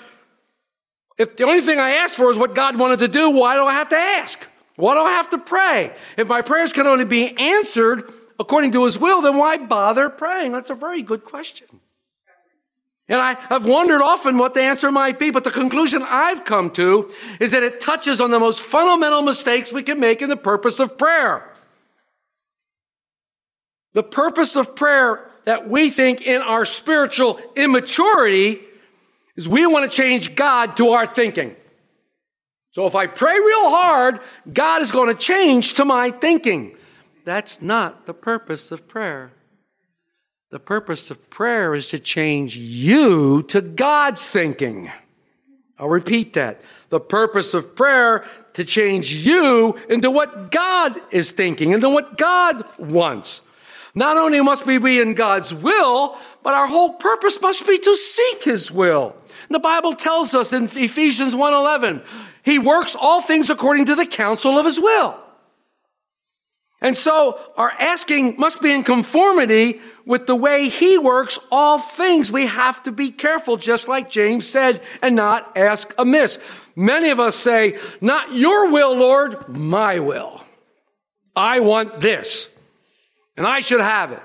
if 1.18 1.36
the 1.36 1.44
only 1.44 1.60
thing 1.60 1.78
I 1.78 1.90
asked 1.90 2.16
for 2.16 2.30
is 2.30 2.38
what 2.38 2.54
God 2.54 2.78
wanted 2.78 3.00
to 3.00 3.08
do, 3.08 3.30
why 3.30 3.56
do 3.56 3.64
I 3.64 3.72
have 3.74 3.88
to 3.90 3.96
ask? 3.96 4.46
Why 4.76 4.94
do 4.94 5.00
I 5.00 5.10
have 5.12 5.28
to 5.30 5.38
pray? 5.38 5.94
If 6.16 6.28
my 6.28 6.42
prayers 6.42 6.72
can 6.72 6.86
only 6.86 7.04
be 7.04 7.36
answered 7.36 8.10
according 8.42 8.72
to 8.72 8.84
his 8.84 8.98
will, 8.98 9.22
then 9.22 9.36
why 9.36 9.56
bother 9.56 10.10
praying? 10.10 10.52
That's 10.52 10.68
a 10.68 10.74
very 10.74 11.02
good 11.02 11.24
question. 11.24 11.68
And 13.08 13.20
I 13.20 13.34
have 13.48 13.64
wondered 13.64 14.02
often 14.02 14.36
what 14.36 14.54
the 14.54 14.62
answer 14.62 14.90
might 14.90 15.18
be, 15.18 15.30
but 15.30 15.44
the 15.44 15.50
conclusion 15.50 16.02
I've 16.04 16.44
come 16.44 16.70
to 16.72 17.10
is 17.40 17.52
that 17.52 17.62
it 17.62 17.80
touches 17.80 18.20
on 18.20 18.30
the 18.30 18.40
most 18.40 18.60
fundamental 18.60 19.22
mistakes 19.22 19.72
we 19.72 19.82
can 19.82 20.00
make 20.00 20.22
in 20.22 20.28
the 20.28 20.36
purpose 20.36 20.80
of 20.80 20.98
prayer. 20.98 21.48
The 23.92 24.02
purpose 24.02 24.56
of 24.56 24.74
prayer 24.74 25.30
that 25.44 25.68
we 25.68 25.90
think 25.90 26.22
in 26.22 26.42
our 26.42 26.64
spiritual 26.64 27.40
immaturity 27.56 28.60
is 29.36 29.48
we 29.48 29.66
want 29.66 29.88
to 29.88 29.96
change 29.96 30.34
God 30.34 30.76
to 30.78 30.90
our 30.90 31.06
thinking. 31.06 31.54
So 32.72 32.86
if 32.86 32.94
I 32.94 33.06
pray 33.06 33.34
real 33.38 33.70
hard, 33.70 34.20
God 34.52 34.82
is 34.82 34.90
going 34.90 35.14
to 35.14 35.20
change 35.20 35.74
to 35.74 35.84
my 35.84 36.10
thinking. 36.10 36.76
That's 37.24 37.62
not 37.62 38.06
the 38.06 38.14
purpose 38.14 38.72
of 38.72 38.88
prayer. 38.88 39.32
The 40.50 40.60
purpose 40.60 41.10
of 41.10 41.30
prayer 41.30 41.74
is 41.74 41.88
to 41.88 41.98
change 41.98 42.56
you 42.56 43.42
to 43.44 43.60
God's 43.60 44.28
thinking. 44.28 44.90
I'll 45.78 45.88
repeat 45.88 46.34
that. 46.34 46.60
The 46.90 47.00
purpose 47.00 47.54
of 47.54 47.74
prayer 47.74 48.24
to 48.52 48.64
change 48.64 49.12
you 49.12 49.78
into 49.88 50.10
what 50.10 50.50
God 50.50 50.94
is 51.10 51.32
thinking, 51.32 51.70
into 51.70 51.88
what 51.88 52.18
God 52.18 52.64
wants. 52.78 53.42
Not 53.94 54.16
only 54.16 54.40
must 54.40 54.66
we 54.66 54.78
be 54.78 55.00
in 55.00 55.14
God's 55.14 55.54
will, 55.54 56.18
but 56.42 56.54
our 56.54 56.66
whole 56.66 56.94
purpose 56.94 57.40
must 57.40 57.66
be 57.66 57.78
to 57.78 57.96
seek 57.96 58.44
His 58.44 58.70
will. 58.70 59.16
The 59.48 59.58
Bible 59.58 59.94
tells 59.94 60.34
us 60.34 60.52
in 60.52 60.64
Ephesians 60.64 61.34
1:11, 61.34 62.02
He 62.42 62.58
works 62.58 62.96
all 62.98 63.20
things 63.20 63.50
according 63.50 63.86
to 63.86 63.94
the 63.94 64.06
counsel 64.06 64.58
of 64.58 64.66
His 64.66 64.80
will. 64.80 65.18
And 66.82 66.96
so 66.96 67.38
our 67.56 67.70
asking 67.78 68.36
must 68.38 68.60
be 68.60 68.72
in 68.72 68.82
conformity 68.82 69.80
with 70.04 70.26
the 70.26 70.34
way 70.34 70.68
he 70.68 70.98
works 70.98 71.38
all 71.52 71.78
things. 71.78 72.32
We 72.32 72.46
have 72.46 72.82
to 72.82 72.92
be 72.92 73.12
careful, 73.12 73.56
just 73.56 73.86
like 73.86 74.10
James 74.10 74.48
said, 74.48 74.82
and 75.00 75.14
not 75.14 75.56
ask 75.56 75.94
amiss. 75.96 76.38
Many 76.74 77.10
of 77.10 77.20
us 77.20 77.36
say, 77.36 77.78
not 78.00 78.34
your 78.34 78.70
will, 78.72 78.96
Lord, 78.96 79.48
my 79.48 80.00
will. 80.00 80.42
I 81.36 81.60
want 81.60 82.00
this, 82.00 82.50
and 83.36 83.46
I 83.46 83.60
should 83.60 83.80
have 83.80 84.12
it. 84.12 84.22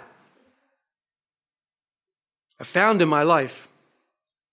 I 2.59 2.63
found 2.63 3.03
in 3.03 3.07
my 3.07 3.21
life 3.21 3.67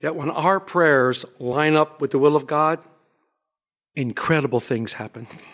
that 0.02 0.14
when 0.14 0.28
our 0.28 0.60
prayers 0.60 1.24
line 1.38 1.74
up 1.74 2.02
with 2.02 2.10
the 2.10 2.18
will 2.18 2.36
of 2.36 2.46
God, 2.46 2.80
incredible 3.96 4.60
things 4.60 4.92
happen 4.92 5.26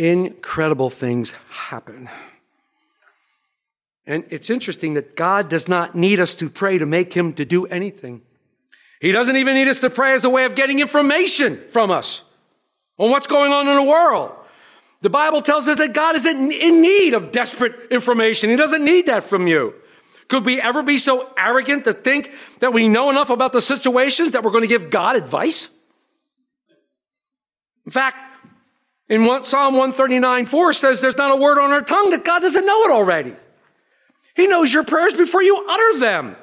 incredible 0.00 0.88
things 0.88 1.32
happen. 1.50 2.08
And 4.06 4.24
it's 4.30 4.48
interesting 4.48 4.94
that 4.94 5.14
God 5.14 5.48
does 5.48 5.68
not 5.68 5.94
need 5.94 6.18
us 6.18 6.34
to 6.36 6.48
pray 6.48 6.78
to 6.78 6.86
make 6.86 7.12
him 7.12 7.34
to 7.34 7.44
do 7.44 7.66
anything. 7.66 8.22
He 9.00 9.12
doesn't 9.12 9.36
even 9.36 9.54
need 9.54 9.68
us 9.68 9.80
to 9.80 9.90
pray 9.90 10.14
as 10.14 10.24
a 10.24 10.30
way 10.30 10.44
of 10.44 10.54
getting 10.54 10.80
information 10.80 11.60
from 11.68 11.90
us 11.90 12.22
on 12.98 13.10
what's 13.10 13.26
going 13.26 13.52
on 13.52 13.68
in 13.68 13.76
the 13.76 13.82
world. 13.82 14.32
The 15.02 15.10
Bible 15.10 15.42
tells 15.42 15.68
us 15.68 15.78
that 15.78 15.92
God 15.92 16.16
isn't 16.16 16.52
in 16.52 16.82
need 16.82 17.14
of 17.14 17.30
desperate 17.30 17.74
information. 17.90 18.50
He 18.50 18.56
doesn't 18.56 18.84
need 18.84 19.06
that 19.06 19.24
from 19.24 19.46
you. 19.46 19.74
Could 20.28 20.46
we 20.46 20.60
ever 20.60 20.82
be 20.82 20.98
so 20.98 21.30
arrogant 21.36 21.84
to 21.84 21.92
think 21.92 22.32
that 22.60 22.72
we 22.72 22.88
know 22.88 23.10
enough 23.10 23.30
about 23.30 23.52
the 23.52 23.60
situations 23.60 24.30
that 24.30 24.44
we're 24.44 24.50
going 24.50 24.62
to 24.62 24.68
give 24.68 24.90
God 24.90 25.16
advice? 25.16 25.68
In 27.84 27.92
fact, 27.92 28.29
in 29.10 29.24
what 29.24 29.44
Psalm 29.44 29.74
139, 29.74 30.46
4 30.46 30.72
says 30.72 31.00
there's 31.00 31.16
not 31.16 31.32
a 31.32 31.36
word 31.36 31.58
on 31.58 31.72
our 31.72 31.82
tongue 31.82 32.10
that 32.10 32.24
God 32.24 32.40
doesn't 32.40 32.64
know 32.64 32.84
it 32.84 32.92
already. 32.92 33.34
He 34.36 34.46
knows 34.46 34.72
your 34.72 34.84
prayers 34.84 35.12
before 35.14 35.42
you 35.42 35.66
utter 35.68 35.98
them. 35.98 36.36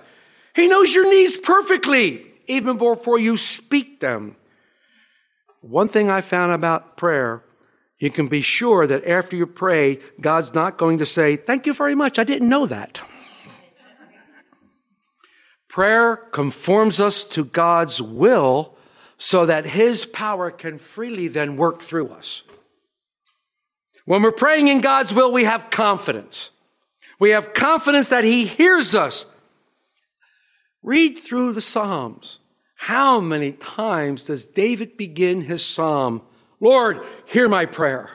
He 0.53 0.67
knows 0.67 0.93
your 0.93 1.09
needs 1.09 1.37
perfectly, 1.37 2.25
even 2.45 2.77
before 2.77 3.19
you 3.19 3.37
speak 3.37 4.01
them. 4.01 4.35
One 5.61 5.87
thing 5.87 6.09
I 6.09 6.19
found 6.19 6.51
about 6.51 6.97
prayer, 6.97 7.41
you 7.99 8.11
can 8.11 8.27
be 8.27 8.41
sure 8.41 8.85
that 8.85 9.07
after 9.07 9.37
you 9.37 9.47
pray, 9.47 9.99
God's 10.19 10.53
not 10.53 10.77
going 10.77 10.97
to 10.97 11.05
say, 11.05 11.37
Thank 11.37 11.65
you 11.65 11.73
very 11.73 11.95
much. 11.95 12.19
I 12.19 12.25
didn't 12.25 12.49
know 12.49 12.65
that. 12.65 12.99
prayer 15.69 16.17
conforms 16.17 16.99
us 16.99 17.23
to 17.23 17.45
God's 17.45 18.01
will 18.01 18.76
so 19.17 19.45
that 19.45 19.65
His 19.65 20.05
power 20.05 20.51
can 20.51 20.77
freely 20.77 21.27
then 21.27 21.57
work 21.57 21.81
through 21.81 22.09
us. 22.09 22.43
When 24.05 24.21
we're 24.21 24.31
praying 24.31 24.67
in 24.67 24.81
God's 24.81 25.13
will, 25.13 25.31
we 25.31 25.43
have 25.43 25.69
confidence. 25.69 26.51
We 27.19 27.31
have 27.31 27.53
confidence 27.53 28.09
that 28.09 28.23
He 28.23 28.45
hears 28.45 28.95
us. 28.95 29.25
Read 30.81 31.17
through 31.17 31.53
the 31.53 31.61
Psalms. 31.61 32.39
How 32.77 33.19
many 33.19 33.51
times 33.53 34.25
does 34.25 34.47
David 34.47 34.97
begin 34.97 35.41
his 35.41 35.65
psalm? 35.65 36.21
Lord, 36.59 37.03
hear 37.25 37.49
my 37.49 37.65
prayer. 37.65 38.11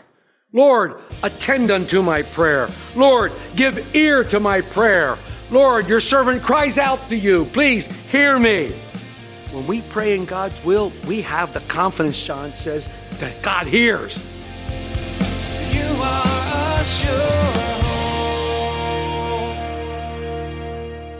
Lord, 0.52 1.00
attend 1.22 1.70
unto 1.70 2.02
my 2.02 2.22
prayer. 2.22 2.68
Lord, 2.94 3.32
give 3.56 3.94
ear 3.94 4.22
to 4.24 4.38
my 4.38 4.60
prayer. 4.60 5.18
Lord, 5.50 5.88
your 5.88 6.00
servant 6.00 6.42
cries 6.42 6.78
out 6.78 7.08
to 7.08 7.16
you. 7.16 7.44
Please 7.46 7.86
hear 8.10 8.38
me. 8.38 8.72
When 9.52 9.66
we 9.66 9.82
pray 9.82 10.16
in 10.16 10.24
God's 10.24 10.64
will, 10.64 10.90
we 11.06 11.20
have 11.20 11.52
the 11.52 11.60
confidence, 11.60 12.22
John 12.22 12.54
says, 12.56 12.88
that 13.18 13.42
God 13.42 13.66
hears. 13.66 14.16
You 15.74 15.84
are 16.02 16.80
a 16.80 16.84
sure 16.84 17.52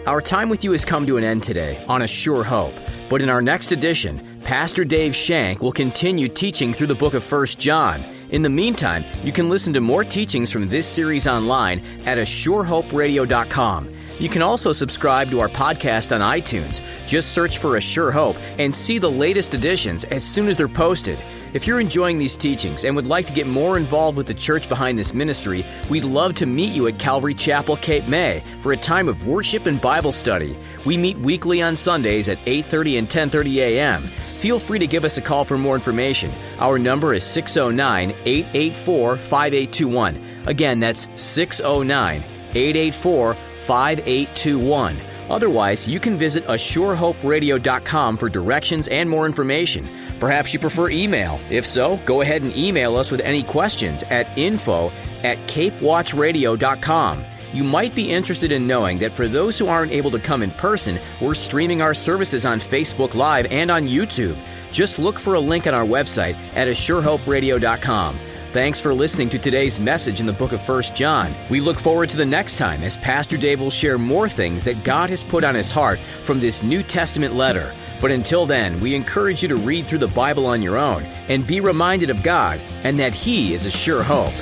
Our 0.07 0.21
time 0.21 0.49
with 0.49 0.65
you 0.65 0.73
has 0.73 0.85
come 0.85 1.07
to 1.07 1.17
an 1.19 1.25
end 1.25 1.43
today 1.43 1.85
on 1.89 2.03
A 2.03 2.09
Sure 2.09 2.43
Hope. 2.43 2.75
But 3.09 3.21
in 3.23 3.29
our 3.29 3.43
next 3.43 3.71
edition, 3.71 4.41
Pastor 4.43 4.85
Dave 4.85 5.15
Shank 5.15 5.61
will 5.61 5.71
continue 5.71 6.27
teaching 6.27 6.73
through 6.73 6.89
the 6.89 6.95
book 6.95 7.15
of 7.15 7.31
1 7.31 7.47
John. 7.59 8.03
In 8.33 8.41
the 8.41 8.49
meantime, 8.49 9.05
you 9.23 9.31
can 9.31 9.51
listen 9.51 9.75
to 9.75 9.81
more 9.83 10.05
teachings 10.05 10.51
from 10.51 10.67
this 10.67 10.87
series 10.87 11.27
online 11.27 11.81
at 12.07 12.17
ASureHopeRadio.com. 12.17 13.91
You 14.19 14.29
can 14.31 14.41
also 14.41 14.73
subscribe 14.73 15.31
to 15.31 15.41
our 15.41 15.49
podcast 15.49 16.19
on 16.19 16.23
iTunes. 16.23 16.81
Just 17.07 17.33
search 17.33 17.59
for 17.59 17.77
A 17.77 17.81
Sure 17.81 18.11
Hope 18.11 18.37
and 18.59 18.75
see 18.75 18.97
the 18.97 19.11
latest 19.11 19.53
editions 19.53 20.05
as 20.05 20.25
soon 20.25 20.49
as 20.49 20.57
they're 20.57 20.67
posted. 20.67 21.19
If 21.53 21.67
you're 21.67 21.81
enjoying 21.81 22.17
these 22.17 22.35
teachings 22.35 22.85
and 22.85 22.97
would 22.97 23.07
like 23.07 23.27
to 23.27 23.35
get 23.35 23.47
more 23.47 23.77
involved 23.77 24.17
with 24.17 24.27
the 24.27 24.33
church 24.33 24.71
behind 24.71 24.99
this 24.99 25.13
ministry, 25.13 25.67
we'd 25.91 26.05
love 26.05 26.33
to 26.37 26.47
meet 26.47 26.73
you 26.73 26.87
at 26.87 26.99
Calvary 26.99 27.35
Chapel, 27.35 27.77
Cape 27.77 28.09
May 28.09 28.43
for 28.61 28.73
a 28.73 28.77
time 28.77 29.07
of 29.07 29.27
worship 29.27 29.67
and 29.67 29.79
Bible 29.79 30.13
study. 30.13 30.57
We 30.87 30.97
meet 30.97 31.19
weekly 31.19 31.61
on 31.61 31.77
Sundays 31.77 32.31
at 32.31 32.39
8:30 32.47 32.99
and 32.99 33.09
10:30 33.09 33.57
a.m. 33.59 34.03
Feel 34.41 34.59
free 34.59 34.79
to 34.79 34.87
give 34.87 35.05
us 35.05 35.19
a 35.19 35.21
call 35.21 35.45
for 35.45 35.59
more 35.59 35.75
information. 35.75 36.33
Our 36.59 36.79
number 36.79 37.13
is 37.13 37.23
609 37.23 38.15
884 38.25 39.19
5821. 39.19 40.21
Again, 40.47 40.81
that's 40.81 41.07
609 41.17 42.25
884 42.55 43.35
5821. 43.35 45.01
Otherwise, 45.29 45.87
you 45.87 46.01
can 46.01 46.17
visit 46.17 46.47
ASureHopeRadio.com 46.47 48.17
for 48.17 48.29
directions 48.29 48.89
and 48.89 49.09
more 49.09 49.27
information. 49.27 49.89
Perhaps 50.23 50.55
you 50.55 50.61
prefer 50.61 50.89
email. 50.89 51.41
If 51.51 51.67
so, 51.67 51.97
go 52.07 52.21
ahead 52.21 52.43
and 52.43 52.57
email 52.57 52.97
us 52.97 53.11
with 53.11 53.21
any 53.23 53.43
questions 53.43 54.05
at 54.05 54.29
info 54.39 54.93
at 55.25 55.37
capewatchradio.com. 55.49 57.25
You 57.53 57.65
might 57.65 57.93
be 57.93 58.09
interested 58.09 58.53
in 58.53 58.65
knowing 58.65 58.99
that 58.99 59.17
for 59.17 59.27
those 59.27 59.59
who 59.59 59.67
aren't 59.67 59.91
able 59.91 60.13
to 60.13 60.21
come 60.21 60.45
in 60.45 60.53
person, 60.53 61.01
we're 61.21 61.35
streaming 61.35 61.83
our 61.83 61.93
services 61.93 62.47
on 62.47 62.61
Facebook 62.61 63.17
Live 63.17 63.47
and 63.51 63.69
on 63.69 63.89
YouTube. 63.89 64.39
Just 64.71 65.01
look 65.01 65.19
for 65.19 65.35
a 65.35 65.41
link 65.41 65.67
on 65.67 65.75
our 65.75 65.85
website 65.85 66.37
at 66.55 66.69
ASureHopeRadio.com. 66.69 68.17
Thanks 68.53 68.81
for 68.81 68.95
listening 68.95 69.29
to 69.31 69.41
today's 69.41 69.81
message 69.81 70.21
in 70.21 70.27
the 70.27 70.33
book 70.33 70.53
of 70.53 70.69
1 70.69 70.83
John. 70.95 71.35
We 71.51 71.59
look 71.59 71.81
forward 71.81 72.11
to 72.11 72.17
the 72.17 72.25
next 72.25 72.59
time 72.59 72.85
as 72.85 72.97
Pastor 72.97 73.37
Dave 73.37 73.61
will 73.61 73.71
share 73.71 73.99
more 73.99 74.29
things 74.29 74.63
that 74.63 74.85
God 74.85 75.11
has 75.11 75.25
put 75.25 75.43
on 75.43 75.57
his 75.57 75.73
heart 75.73 75.99
from 75.99 76.39
this 76.39 76.63
New 76.63 76.85
Testament 76.85 77.35
letter. 77.35 77.75
But 78.03 78.11
until 78.11 78.47
then, 78.47 78.81
we 78.81 78.97
encourage 78.97 79.43
you 79.43 79.49
to 79.49 79.57
read 79.57 79.87
through 79.87 80.01
the 80.01 80.09
Bible 80.09 80.45
on 80.45 80.61
your 80.61 80.77
own 80.77 81.05
and 81.29 81.47
be 81.47 81.61
reminded 81.61 82.11
of 82.11 82.23
God 82.25 82.61
and 82.83 82.99
that 82.99 83.15
He 83.15 83.55
is 83.55 83.65
a 83.65 83.71
sure 83.71 84.03
hope. 84.03 84.35